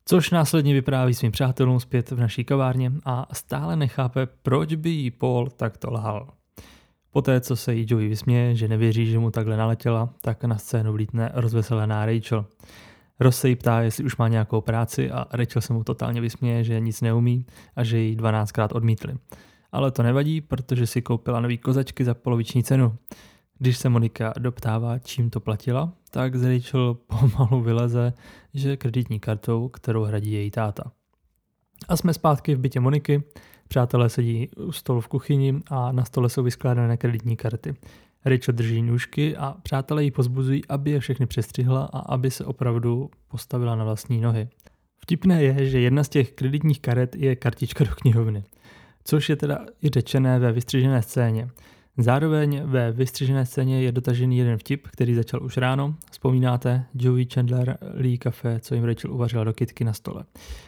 Což 0.05 0.31
následně 0.31 0.73
vypráví 0.73 1.13
svým 1.13 1.31
přátelům 1.31 1.79
zpět 1.79 2.11
v 2.11 2.19
naší 2.19 2.43
kavárně 2.43 2.91
a 3.05 3.27
stále 3.33 3.75
nechápe, 3.75 4.25
proč 4.25 4.75
by 4.75 4.89
jí 4.89 5.11
Paul 5.11 5.49
takto 5.49 5.91
lhal. 5.91 6.29
Poté, 7.11 7.41
co 7.41 7.55
se 7.55 7.75
jí 7.75 7.85
Joey 7.89 8.07
vysměje, 8.07 8.55
že 8.55 8.67
nevěří, 8.67 9.05
že 9.05 9.19
mu 9.19 9.31
takhle 9.31 9.57
naletěla, 9.57 10.09
tak 10.21 10.43
na 10.43 10.57
scénu 10.57 10.93
vlítne 10.93 11.31
rozveselená 11.33 12.05
Rachel. 12.05 12.45
Ross 13.19 13.39
se 13.39 13.49
jí 13.49 13.55
ptá, 13.55 13.81
jestli 13.81 14.03
už 14.03 14.17
má 14.17 14.27
nějakou 14.27 14.61
práci 14.61 15.11
a 15.11 15.25
Rachel 15.31 15.61
se 15.61 15.73
mu 15.73 15.83
totálně 15.83 16.21
vysměje, 16.21 16.63
že 16.63 16.79
nic 16.79 17.01
neumí 17.01 17.45
a 17.75 17.83
že 17.83 17.97
ji 17.97 18.15
12krát 18.15 18.67
odmítli. 18.73 19.13
Ale 19.71 19.91
to 19.91 20.03
nevadí, 20.03 20.41
protože 20.41 20.87
si 20.87 21.01
koupila 21.01 21.39
nový 21.39 21.57
kozačky 21.57 22.05
za 22.05 22.13
poloviční 22.13 22.63
cenu. 22.63 22.95
Když 23.59 23.77
se 23.77 23.89
Monika 23.89 24.33
doptává, 24.39 24.99
čím 24.99 25.29
to 25.29 25.39
platila, 25.39 25.93
tak 26.11 26.35
z 26.35 26.43
Rachel 26.53 26.93
pomalu 26.93 27.61
vyleze, 27.61 28.13
že 28.53 28.77
kreditní 28.77 29.19
kartou, 29.19 29.67
kterou 29.67 30.03
hradí 30.03 30.31
její 30.31 30.51
táta. 30.51 30.91
A 31.87 31.97
jsme 31.97 32.13
zpátky 32.13 32.55
v 32.55 32.59
bytě 32.59 32.79
Moniky, 32.79 33.23
přátelé 33.67 34.09
sedí 34.09 34.49
u 34.55 34.71
stolu 34.71 35.01
v 35.01 35.07
kuchyni 35.07 35.59
a 35.67 35.91
na 35.91 36.05
stole 36.05 36.29
jsou 36.29 36.43
vyskládané 36.43 36.97
kreditní 36.97 37.35
karty. 37.35 37.75
Rachel 38.25 38.53
drží 38.53 38.81
nůžky 38.81 39.37
a 39.37 39.55
přátelé 39.63 40.03
ji 40.03 40.11
pozbuzují, 40.11 40.61
aby 40.69 40.91
je 40.91 40.99
všechny 40.99 41.25
přestřihla 41.25 41.89
a 41.93 41.99
aby 41.99 42.31
se 42.31 42.45
opravdu 42.45 43.09
postavila 43.27 43.75
na 43.75 43.83
vlastní 43.83 44.21
nohy. 44.21 44.47
Vtipné 45.03 45.43
je, 45.43 45.65
že 45.65 45.79
jedna 45.79 46.03
z 46.03 46.09
těch 46.09 46.31
kreditních 46.31 46.81
karet 46.81 47.15
je 47.15 47.35
kartička 47.35 47.83
do 47.83 47.91
knihovny, 47.95 48.43
což 49.03 49.29
je 49.29 49.35
teda 49.35 49.65
i 49.83 49.89
řečené 49.89 50.39
ve 50.39 50.51
vystřižené 50.51 51.01
scéně. 51.01 51.49
Zároveň 51.97 52.61
ve 52.65 52.91
vystřižené 52.91 53.45
scéně 53.45 53.81
je 53.81 53.91
dotažený 53.91 54.37
jeden 54.37 54.57
vtip, 54.57 54.87
který 54.87 55.15
začal 55.15 55.43
už 55.43 55.57
ráno. 55.57 55.95
Vzpomínáte 56.11 56.85
Joey 56.95 57.27
Chandler 57.33 57.77
Lee 57.93 58.17
kafe, 58.17 58.59
co 58.59 58.75
jim 58.75 58.83
Rachel 58.83 59.11
uvařila 59.11 59.43
do 59.43 59.53
kitky 59.53 59.83
na 59.83 59.93
stole. 59.93 60.23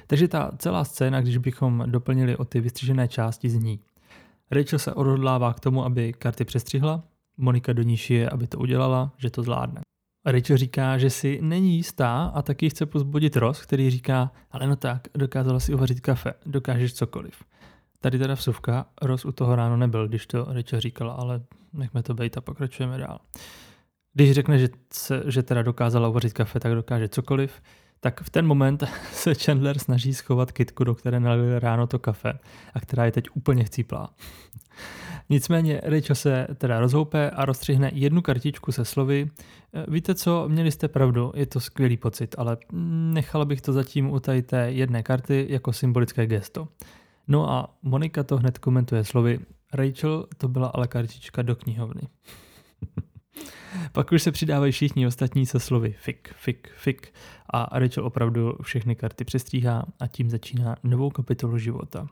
Takže 0.08 0.28
ta 0.28 0.52
celá 0.58 0.84
scéna, 0.84 1.22
když 1.22 1.38
bychom 1.38 1.84
doplnili 1.86 2.38
o 2.38 2.46
ty 2.46 2.62
vystřižené 2.62 3.08
části, 3.08 3.50
zní. 3.50 3.80
Rachel 4.52 4.80
se 4.80 4.94
odhodlává 4.94 5.54
k 5.54 5.60
tomu, 5.60 5.86
aby 5.86 6.14
karty 6.14 6.46
přestřihla, 6.46 7.04
Monika 7.38 7.74
do 7.74 7.82
ní 7.82 7.98
šije, 7.98 8.30
aby 8.30 8.48
to 8.48 8.60
udělala, 8.60 9.12
že 9.18 9.30
to 9.30 9.44
zvládne. 9.44 9.82
Rachel 10.26 10.58
říká, 10.58 10.98
že 10.98 11.10
si 11.10 11.40
není 11.42 11.76
jistá 11.76 12.32
a 12.36 12.42
taky 12.42 12.70
chce 12.70 12.86
pozbudit 12.86 13.36
Ross, 13.36 13.62
který 13.62 13.90
říká, 13.90 14.32
ale 14.52 14.68
no 14.68 14.76
tak, 14.76 15.08
dokázala 15.14 15.60
si 15.60 15.74
uvařit 15.74 16.02
kafe, 16.02 16.34
dokážeš 16.46 16.94
cokoliv. 16.94 17.44
Tady 18.00 18.20
teda 18.20 18.34
vsuvka, 18.34 18.86
Ross 19.02 19.26
u 19.26 19.32
toho 19.32 19.56
ráno 19.56 19.78
nebyl, 19.78 20.08
když 20.08 20.28
to 20.28 20.46
Rachel 20.50 20.80
říkala, 20.80 21.14
ale 21.14 21.42
nechme 21.74 22.04
to 22.04 22.14
být 22.14 22.38
a 22.38 22.42
pokračujeme 22.42 22.98
dál. 22.98 23.20
Když 24.14 24.32
řekne, 24.32 24.60
že, 24.60 24.70
se, 24.94 25.24
že 25.26 25.44
teda 25.44 25.62
dokázala 25.62 26.08
uvařit 26.08 26.34
kafe, 26.34 26.60
tak 26.60 26.74
dokáže 26.74 27.10
cokoliv, 27.10 27.62
tak 28.00 28.22
v 28.22 28.30
ten 28.30 28.48
moment 28.48 28.84
se 29.12 29.36
Chandler 29.36 29.80
snaží 29.80 30.14
schovat 30.14 30.52
kitku, 30.52 30.84
do 30.84 30.96
které 30.96 31.20
nalil 31.20 31.60
ráno 31.60 31.88
to 31.88 32.00
kafe 32.00 32.40
a 32.74 32.80
která 32.80 33.06
je 33.06 33.12
teď 33.12 33.26
úplně 33.34 33.64
chcíplá. 33.64 34.10
Nicméně 35.30 35.82
Rachel 35.84 36.16
se 36.16 36.48
teda 36.56 36.80
rozhoupe 36.80 37.30
a 37.30 37.46
rozstřihne 37.46 37.92
jednu 37.94 38.22
kartičku 38.22 38.72
se 38.72 38.86
slovy 38.86 39.30
e, 39.74 39.92
Víte 39.92 40.16
co, 40.16 40.50
měli 40.50 40.72
jste 40.72 40.88
pravdu, 40.88 41.32
je 41.36 41.46
to 41.46 41.60
skvělý 41.60 41.98
pocit, 41.98 42.36
ale 42.38 42.58
nechala 43.14 43.46
bych 43.46 43.62
to 43.62 43.74
zatím 43.74 44.12
u 44.12 44.20
tady 44.20 44.42
té 44.42 44.72
jedné 44.72 45.04
karty 45.04 45.48
jako 45.50 45.74
symbolické 45.74 46.28
gesto. 46.28 46.68
No 47.28 47.52
a 47.52 47.76
Monika 47.84 48.24
to 48.24 48.38
hned 48.38 48.58
komentuje 48.58 49.04
slovy 49.04 49.40
Rachel, 49.74 50.26
to 50.38 50.48
byla 50.48 50.68
ale 50.68 50.88
kartička 50.88 51.42
do 51.42 51.56
knihovny. 51.56 52.02
Pak 53.92 54.12
už 54.12 54.24
se 54.24 54.32
přidávají 54.32 54.72
všichni 54.72 55.08
ostatní 55.08 55.46
se 55.46 55.60
slovy 55.60 55.96
fik, 56.00 56.34
fik, 56.38 56.70
fik 56.76 57.14
a 57.50 57.80
Rachel 57.80 58.06
opravdu 58.06 58.54
všechny 58.62 58.96
karty 58.96 59.26
přestříhá 59.26 59.86
a 60.00 60.08
tím 60.08 60.30
začíná 60.30 60.76
novou 60.84 61.10
kapitolu 61.10 61.58
života. 61.58 62.08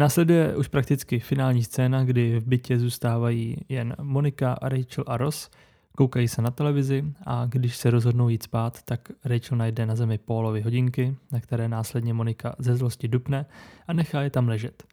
Následuje 0.00 0.56
už 0.56 0.68
prakticky 0.68 1.18
finální 1.18 1.64
scéna, 1.64 2.04
kdy 2.04 2.40
v 2.40 2.46
bytě 2.46 2.78
zůstávají 2.78 3.56
jen 3.68 3.96
Monika, 4.02 4.58
Rachel 4.62 5.04
a 5.06 5.16
Ross, 5.16 5.50
koukají 5.96 6.28
se 6.28 6.42
na 6.42 6.50
televizi 6.50 7.04
a 7.26 7.46
když 7.46 7.76
se 7.76 7.90
rozhodnou 7.90 8.28
jít 8.28 8.42
spát, 8.42 8.82
tak 8.82 9.12
Rachel 9.24 9.58
najde 9.58 9.86
na 9.86 9.96
zemi 9.96 10.18
Paulovy 10.18 10.60
hodinky, 10.60 11.16
na 11.32 11.40
které 11.40 11.68
následně 11.68 12.14
Monika 12.14 12.54
ze 12.58 12.76
zlosti 12.76 13.08
dupne 13.08 13.46
a 13.88 13.92
nechá 13.92 14.22
je 14.22 14.30
tam 14.30 14.48
ležet. 14.48 14.84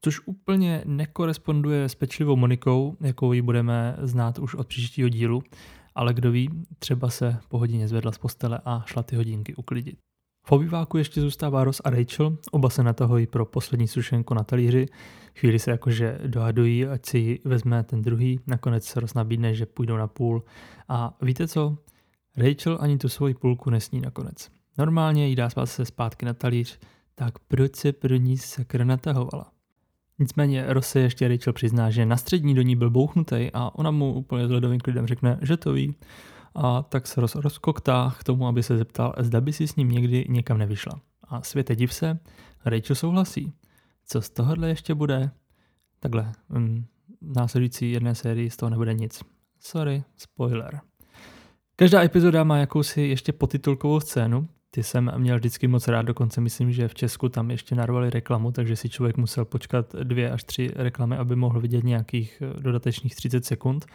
Což 0.00 0.20
úplně 0.26 0.82
nekoresponduje 0.86 1.88
s 1.88 1.94
pečlivou 1.94 2.36
Monikou, 2.36 2.96
jakou 3.00 3.32
ji 3.32 3.42
budeme 3.42 3.96
znát 3.98 4.38
už 4.38 4.54
od 4.54 4.66
příštího 4.66 5.08
dílu, 5.08 5.42
ale 5.94 6.14
kdo 6.14 6.32
ví, 6.32 6.50
třeba 6.78 7.10
se 7.10 7.36
po 7.48 7.58
hodině 7.58 7.88
zvedla 7.88 8.12
z 8.12 8.18
postele 8.18 8.60
a 8.64 8.82
šla 8.86 9.02
ty 9.02 9.16
hodinky 9.16 9.54
uklidit. 9.54 9.98
V 10.44 10.52
obýváku 10.52 10.98
ještě 10.98 11.20
zůstává 11.20 11.64
Ross 11.64 11.80
a 11.84 11.90
Rachel, 11.90 12.36
oba 12.50 12.70
se 12.70 12.82
natahují 12.82 13.26
pro 13.26 13.46
poslední 13.46 13.88
sušenku 13.88 14.34
na 14.34 14.44
talíři. 14.44 14.86
Chvíli 15.34 15.58
se 15.58 15.70
jakože 15.70 16.18
dohadují, 16.26 16.86
ať 16.86 17.06
si 17.06 17.40
vezme 17.44 17.82
ten 17.82 18.02
druhý. 18.02 18.40
Nakonec 18.46 18.84
se 18.84 19.00
Ross 19.00 19.14
nabídne, 19.14 19.54
že 19.54 19.66
půjdou 19.66 19.96
na 19.96 20.06
půl. 20.06 20.44
A 20.88 21.16
víte 21.22 21.48
co? 21.48 21.78
Rachel 22.36 22.78
ani 22.80 22.98
tu 22.98 23.08
svoji 23.08 23.34
půlku 23.34 23.70
nesní 23.70 24.00
nakonec. 24.00 24.50
Normálně 24.78 25.28
jí 25.28 25.36
dá 25.36 25.48
se 25.64 25.84
zpátky 25.84 26.26
na 26.26 26.34
talíř, 26.34 26.78
tak 27.14 27.38
proč 27.38 27.76
se 27.76 27.92
pro 27.92 28.16
ní 28.16 28.38
sakra 28.38 28.84
natahovala? 28.84 29.52
Nicméně 30.18 30.64
Ross 30.68 30.88
se 30.88 31.00
ještě 31.00 31.28
Rachel 31.28 31.52
přizná, 31.52 31.90
že 31.90 32.06
na 32.06 32.16
střední 32.16 32.54
do 32.54 32.62
ní 32.62 32.76
byl 32.76 32.90
bouchnutý 32.90 33.50
a 33.54 33.74
ona 33.74 33.90
mu 33.90 34.14
úplně 34.14 34.48
s 34.48 34.50
ledovým 34.50 34.80
klidem 34.80 35.06
řekne, 35.06 35.38
že 35.42 35.56
to 35.56 35.72
ví. 35.72 35.94
A 36.54 36.82
tak 36.82 37.06
se 37.06 37.20
Ross 37.20 37.34
rozkoktá 37.34 38.14
k 38.18 38.24
tomu, 38.24 38.46
aby 38.46 38.62
se 38.62 38.78
zeptal, 38.78 39.14
zda 39.18 39.40
by 39.40 39.52
si 39.52 39.68
s 39.68 39.76
ním 39.76 39.88
někdy 39.88 40.26
někam 40.28 40.58
nevyšla. 40.58 41.00
A 41.28 41.42
světe 41.42 41.76
div 41.76 41.94
se, 41.94 42.18
Rachel 42.64 42.96
souhlasí. 42.96 43.52
Co 44.04 44.22
z 44.22 44.30
tohohle 44.30 44.68
ještě 44.68 44.94
bude? 44.94 45.30
Takhle, 46.00 46.32
mm, 46.48 46.84
následující 47.20 47.92
jedné 47.92 48.14
sérii 48.14 48.50
z 48.50 48.56
toho 48.56 48.70
nebude 48.70 48.94
nic. 48.94 49.22
Sorry, 49.60 50.04
spoiler. 50.16 50.80
Každá 51.76 52.02
epizoda 52.02 52.44
má 52.44 52.58
jakousi 52.58 53.00
ještě 53.00 53.32
potitulkovou 53.32 54.00
scénu, 54.00 54.48
ty 54.74 54.82
jsem 54.82 55.12
měl 55.16 55.36
vždycky 55.36 55.68
moc 55.68 55.88
rád, 55.88 56.02
dokonce 56.02 56.40
myslím, 56.40 56.72
že 56.72 56.88
v 56.88 56.94
Česku 56.94 57.28
tam 57.28 57.50
ještě 57.50 57.74
narvali 57.74 58.10
reklamu, 58.10 58.52
takže 58.52 58.76
si 58.76 58.88
člověk 58.88 59.16
musel 59.16 59.44
počkat 59.44 59.94
dvě 60.02 60.30
až 60.30 60.44
tři 60.44 60.70
reklamy, 60.76 61.16
aby 61.16 61.36
mohl 61.36 61.60
vidět 61.60 61.84
nějakých 61.84 62.42
eh, 62.42 62.60
dodatečných 62.60 63.14
30 63.14 63.44
sekund, 63.44 63.86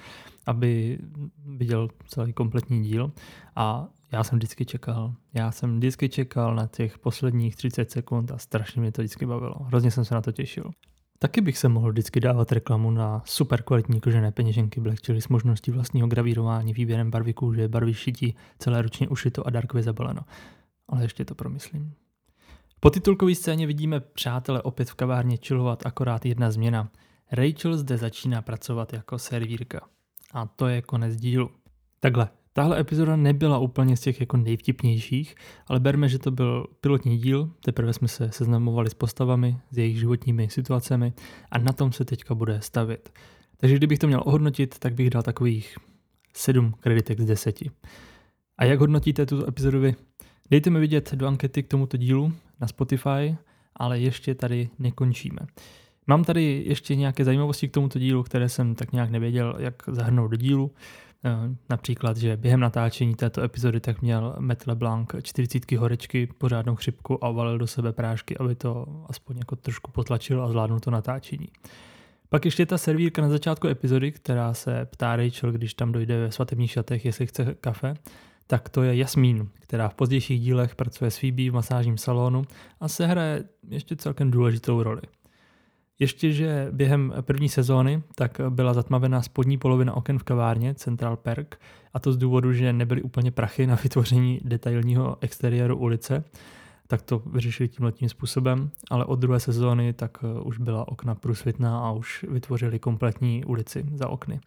aby 0.45 0.99
viděl 1.45 1.89
celý 2.07 2.33
kompletní 2.33 2.83
díl. 2.83 3.11
A 3.55 3.87
já 4.11 4.23
jsem 4.23 4.37
vždycky 4.37 4.65
čekal. 4.65 5.13
Já 5.33 5.51
jsem 5.51 5.77
vždycky 5.77 6.09
čekal 6.09 6.55
na 6.55 6.67
těch 6.67 6.97
posledních 6.97 7.55
30 7.55 7.91
sekund 7.91 8.31
a 8.31 8.37
strašně 8.37 8.81
mě 8.81 8.91
to 8.91 9.01
vždycky 9.01 9.25
bavilo. 9.25 9.55
Hrozně 9.63 9.91
jsem 9.91 10.05
se 10.05 10.15
na 10.15 10.21
to 10.21 10.31
těšil. 10.31 10.71
Taky 11.19 11.41
bych 11.41 11.57
se 11.57 11.69
mohl 11.69 11.91
vždycky 11.91 12.19
dávat 12.19 12.51
reklamu 12.51 12.91
na 12.91 13.21
super 13.25 13.63
kvalitní 13.63 13.99
kožené 13.99 14.31
peněženky 14.31 14.81
Black 14.81 15.05
Chili 15.05 15.21
s 15.21 15.27
možností 15.27 15.71
vlastního 15.71 16.07
gravírování, 16.07 16.73
výběrem 16.73 17.11
barvy 17.11 17.33
kůže, 17.33 17.67
barvy 17.67 17.93
šití, 17.93 18.35
celé 18.59 18.81
ručně 18.81 19.07
ušito 19.07 19.47
a 19.47 19.49
darkově 19.49 19.83
zabaleno 19.83 20.21
ale 20.87 21.03
ještě 21.03 21.25
to 21.25 21.35
promyslím. 21.35 21.93
Po 22.79 22.89
titulkové 22.89 23.35
scéně 23.35 23.67
vidíme 23.67 23.99
přátele 23.99 24.61
opět 24.61 24.89
v 24.89 24.95
kavárně 24.95 25.37
chillovat 25.37 25.85
akorát 25.85 26.25
jedna 26.25 26.51
změna. 26.51 26.89
Rachel 27.31 27.77
zde 27.77 27.97
začíná 27.97 28.41
pracovat 28.41 28.93
jako 28.93 29.19
servírka. 29.19 29.87
A 30.33 30.45
to 30.45 30.67
je 30.67 30.81
konec 30.81 31.15
dílu. 31.15 31.49
Takhle, 31.99 32.29
tahle 32.53 32.79
epizoda 32.79 33.15
nebyla 33.15 33.57
úplně 33.57 33.97
z 33.97 34.01
těch 34.01 34.19
jako 34.19 34.37
nejvtipnějších, 34.37 35.35
ale 35.67 35.79
berme, 35.79 36.09
že 36.09 36.19
to 36.19 36.31
byl 36.31 36.67
pilotní 36.81 37.17
díl, 37.17 37.51
teprve 37.59 37.93
jsme 37.93 38.07
se 38.07 38.31
seznamovali 38.31 38.89
s 38.89 38.93
postavami, 38.93 39.57
s 39.71 39.77
jejich 39.77 39.99
životními 39.99 40.49
situacemi 40.49 41.13
a 41.51 41.57
na 41.57 41.73
tom 41.73 41.91
se 41.91 42.05
teďka 42.05 42.35
bude 42.35 42.61
stavit. 42.61 43.09
Takže 43.57 43.75
kdybych 43.75 43.99
to 43.99 44.07
měl 44.07 44.23
ohodnotit, 44.25 44.79
tak 44.79 44.93
bych 44.93 45.09
dal 45.09 45.23
takových 45.23 45.77
7 46.33 46.73
kreditek 46.79 47.19
z 47.19 47.25
10. 47.25 47.59
A 48.57 48.65
jak 48.65 48.79
hodnotíte 48.79 49.25
tuto 49.25 49.47
epizodu 49.47 49.79
vy? 49.79 49.95
Dejte 50.51 50.69
mi 50.69 50.79
vidět 50.79 51.13
do 51.13 51.27
ankety 51.27 51.63
k 51.63 51.67
tomuto 51.67 51.97
dílu 51.97 52.33
na 52.61 52.67
Spotify, 52.67 53.37
ale 53.75 53.99
ještě 53.99 54.35
tady 54.35 54.69
nekončíme. 54.79 55.39
Mám 56.07 56.23
tady 56.23 56.63
ještě 56.67 56.95
nějaké 56.95 57.25
zajímavosti 57.25 57.67
k 57.67 57.71
tomuto 57.71 57.99
dílu, 57.99 58.23
které 58.23 58.49
jsem 58.49 58.75
tak 58.75 58.91
nějak 58.91 59.09
nevěděl, 59.09 59.55
jak 59.59 59.83
zahrnout 59.87 60.31
do 60.31 60.37
dílu. 60.37 60.71
Eh, 61.25 61.55
například, 61.69 62.17
že 62.17 62.37
během 62.37 62.59
natáčení 62.59 63.15
této 63.15 63.41
epizody 63.41 63.79
tak 63.79 64.01
měl 64.01 64.35
Matt 64.39 64.67
LeBlanc 64.67 65.09
40 65.21 65.71
horečky, 65.71 66.27
pořádnou 66.37 66.75
chřipku 66.75 67.23
a 67.23 67.29
uvalil 67.29 67.57
do 67.57 67.67
sebe 67.67 67.93
prášky, 67.93 68.37
aby 68.37 68.55
to 68.55 68.85
aspoň 69.09 69.37
jako 69.37 69.55
trošku 69.55 69.91
potlačilo 69.91 70.43
a 70.43 70.49
zvládnul 70.49 70.79
to 70.79 70.91
natáčení. 70.91 71.47
Pak 72.29 72.45
ještě 72.45 72.65
ta 72.65 72.77
servírka 72.77 73.21
na 73.21 73.29
začátku 73.29 73.67
epizody, 73.67 74.11
která 74.11 74.53
se 74.53 74.85
ptá 74.85 75.15
Rachel, 75.15 75.51
když 75.51 75.73
tam 75.73 75.91
dojde 75.91 76.19
ve 76.19 76.31
svatebních 76.31 76.71
šatech, 76.71 77.05
jestli 77.05 77.27
chce 77.27 77.55
kafe 77.61 77.93
tak 78.47 78.69
to 78.69 78.83
je 78.83 78.95
Jasmín, 78.95 79.49
která 79.59 79.89
v 79.89 79.93
pozdějších 79.93 80.41
dílech 80.41 80.75
pracuje 80.75 81.11
s 81.11 81.17
Phoebe 81.17 81.49
v 81.49 81.53
masážním 81.53 81.97
salonu 81.97 82.45
a 82.79 82.87
se 82.87 83.07
hraje 83.07 83.43
ještě 83.69 83.95
celkem 83.95 84.31
důležitou 84.31 84.83
roli. 84.83 85.01
Ještě, 85.99 86.31
že 86.31 86.67
během 86.71 87.13
první 87.21 87.49
sezóny 87.49 88.03
tak 88.15 88.41
byla 88.49 88.73
zatmavená 88.73 89.21
spodní 89.21 89.57
polovina 89.57 89.93
oken 89.97 90.19
v 90.19 90.23
kavárně 90.23 90.75
Central 90.75 91.17
Park 91.17 91.59
a 91.93 91.99
to 91.99 92.13
z 92.13 92.17
důvodu, 92.17 92.53
že 92.53 92.73
nebyly 92.73 93.01
úplně 93.01 93.31
prachy 93.31 93.67
na 93.67 93.75
vytvoření 93.83 94.39
detailního 94.43 95.17
exteriéru 95.21 95.77
ulice, 95.77 96.23
tak 96.87 97.01
to 97.01 97.19
vyřešili 97.19 97.69
tímhletím 97.69 98.09
způsobem, 98.09 98.69
ale 98.89 99.05
od 99.05 99.19
druhé 99.19 99.39
sezóny 99.39 99.93
tak 99.93 100.17
už 100.43 100.57
byla 100.57 100.87
okna 100.87 101.15
průsvitná 101.15 101.79
a 101.79 101.91
už 101.91 102.25
vytvořili 102.29 102.79
kompletní 102.79 103.45
ulici 103.45 103.85
za 103.93 104.07
okny. 104.07 104.39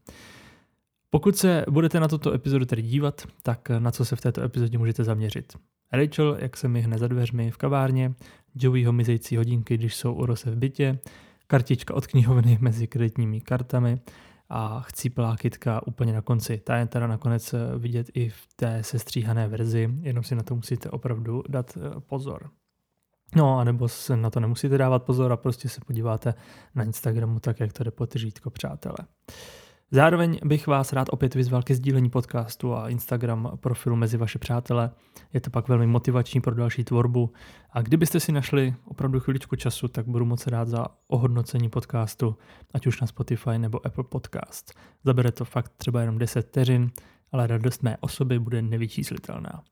Pokud 1.10 1.36
se 1.36 1.64
budete 1.70 2.00
na 2.00 2.08
tuto 2.08 2.34
epizodu 2.34 2.64
tedy 2.64 2.82
dívat, 2.82 3.26
tak 3.42 3.68
na 3.78 3.90
co 3.90 4.04
se 4.04 4.16
v 4.16 4.20
této 4.20 4.42
epizodě 4.42 4.78
můžete 4.78 5.04
zaměřit. 5.04 5.52
Rachel, 5.92 6.36
jak 6.40 6.56
se 6.56 6.68
mi 6.68 6.80
hne 6.80 6.98
za 6.98 7.08
dveřmi 7.08 7.50
v 7.50 7.56
kavárně, 7.56 8.14
Joeyho 8.54 8.92
mizející 8.92 9.36
hodinky, 9.36 9.76
když 9.76 9.94
jsou 9.94 10.12
u 10.14 10.26
Rose 10.26 10.50
v 10.50 10.56
bytě, 10.56 10.98
kartička 11.46 11.94
od 11.94 12.06
knihovny 12.06 12.58
mezi 12.60 12.86
kreditními 12.86 13.40
kartami 13.40 14.00
a 14.48 14.80
chcíplá 14.80 15.36
kytka 15.36 15.86
úplně 15.86 16.12
na 16.12 16.22
konci. 16.22 16.58
Ta 16.64 16.76
je 16.76 16.86
teda 16.86 17.06
nakonec 17.06 17.54
vidět 17.78 18.10
i 18.14 18.28
v 18.28 18.46
té 18.56 18.82
sestříhané 18.82 19.48
verzi, 19.48 19.88
jenom 20.00 20.24
si 20.24 20.34
na 20.34 20.42
to 20.42 20.54
musíte 20.54 20.90
opravdu 20.90 21.42
dát 21.48 21.78
eh, 21.80 22.00
pozor. 22.00 22.50
No, 23.36 23.58
anebo 23.58 23.88
se 23.88 24.16
na 24.16 24.30
to 24.30 24.40
nemusíte 24.40 24.78
dávat 24.78 25.02
pozor 25.02 25.32
a 25.32 25.36
prostě 25.36 25.68
se 25.68 25.80
podíváte 25.86 26.34
na 26.74 26.84
Instagramu 26.84 27.40
tak, 27.40 27.60
jak 27.60 27.72
to 27.72 27.84
jde 27.84 27.90
pod 27.90 28.14
přátelé. 28.50 28.96
Zároveň 29.92 30.38
bych 30.44 30.66
vás 30.66 30.92
rád 30.92 31.08
opět 31.10 31.34
vyzval 31.34 31.62
ke 31.62 31.74
sdílení 31.74 32.10
podcastu 32.10 32.74
a 32.74 32.88
Instagram 32.88 33.50
profilu 33.60 33.96
mezi 33.96 34.16
vaše 34.16 34.38
přátele. 34.38 34.90
Je 35.32 35.40
to 35.40 35.50
pak 35.50 35.68
velmi 35.68 35.86
motivační 35.86 36.40
pro 36.40 36.54
další 36.54 36.84
tvorbu. 36.84 37.32
A 37.70 37.82
kdybyste 37.82 38.20
si 38.20 38.32
našli 38.32 38.74
opravdu 38.84 39.20
chviličku 39.20 39.56
času, 39.56 39.88
tak 39.88 40.06
budu 40.06 40.24
moc 40.24 40.46
rád 40.46 40.68
za 40.68 40.86
ohodnocení 41.08 41.68
podcastu, 41.68 42.36
ať 42.74 42.86
už 42.86 43.00
na 43.00 43.06
Spotify 43.06 43.58
nebo 43.58 43.86
Apple 43.86 44.04
Podcast. 44.04 44.74
Zabere 45.04 45.32
to 45.32 45.44
fakt 45.44 45.72
třeba 45.76 46.00
jenom 46.00 46.18
10 46.18 46.46
vteřin, 46.46 46.90
ale 47.32 47.46
radost 47.46 47.82
mé 47.82 47.96
osoby 48.00 48.38
bude 48.38 48.62
nevyčíslitelná. 48.62 49.62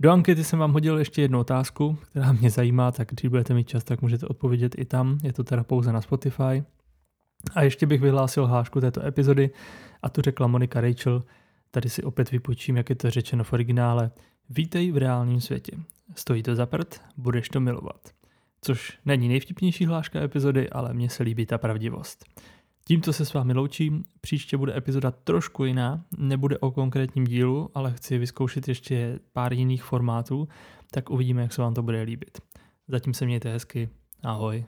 Do 0.00 0.10
ankety 0.10 0.44
jsem 0.44 0.58
vám 0.58 0.72
hodil 0.72 0.98
ještě 0.98 1.22
jednu 1.22 1.38
otázku, 1.38 1.98
která 2.10 2.32
mě 2.32 2.50
zajímá, 2.50 2.92
tak 2.92 3.08
když 3.10 3.28
budete 3.28 3.54
mít 3.54 3.68
čas, 3.68 3.84
tak 3.84 4.02
můžete 4.02 4.26
odpovědět 4.26 4.74
i 4.78 4.84
tam. 4.84 5.18
Je 5.22 5.32
to 5.32 5.44
teda 5.44 5.64
pouze 5.64 5.92
na 5.92 6.00
Spotify. 6.00 6.64
A 7.54 7.62
ještě 7.62 7.86
bych 7.86 8.00
vyhlásil 8.00 8.46
hášku 8.46 8.80
této 8.80 9.06
epizody 9.06 9.50
a 10.02 10.08
tu 10.08 10.22
řekla 10.22 10.46
Monika 10.46 10.80
Rachel, 10.80 11.24
tady 11.70 11.90
si 11.90 12.02
opět 12.02 12.30
vypočím, 12.30 12.76
jak 12.76 12.90
je 12.90 12.96
to 12.96 13.10
řečeno 13.10 13.44
v 13.44 13.52
originále. 13.52 14.10
Vítej 14.50 14.92
v 14.92 14.96
reálném 14.96 15.40
světě. 15.40 15.76
Stojí 16.14 16.42
to 16.42 16.54
za 16.54 16.66
prd, 16.66 17.00
budeš 17.16 17.48
to 17.48 17.60
milovat. 17.60 18.00
Což 18.60 18.98
není 19.04 19.28
nejvtipnější 19.28 19.86
hláška 19.86 20.20
epizody, 20.20 20.70
ale 20.70 20.94
mně 20.94 21.10
se 21.10 21.22
líbí 21.22 21.46
ta 21.46 21.58
pravdivost. 21.58 22.24
Tímto 22.84 23.12
se 23.12 23.24
s 23.24 23.34
vámi 23.34 23.52
loučím, 23.52 24.04
příště 24.20 24.56
bude 24.56 24.76
epizoda 24.76 25.10
trošku 25.10 25.64
jiná, 25.64 26.04
nebude 26.18 26.58
o 26.58 26.70
konkrétním 26.70 27.24
dílu, 27.24 27.70
ale 27.74 27.92
chci 27.92 28.18
vyzkoušet 28.18 28.68
ještě 28.68 29.18
pár 29.32 29.52
jiných 29.52 29.84
formátů, 29.84 30.48
tak 30.90 31.10
uvidíme, 31.10 31.42
jak 31.42 31.52
se 31.52 31.62
vám 31.62 31.74
to 31.74 31.82
bude 31.82 32.02
líbit. 32.02 32.38
Zatím 32.88 33.14
se 33.14 33.24
mějte 33.24 33.52
hezky, 33.52 33.88
ahoj. 34.22 34.64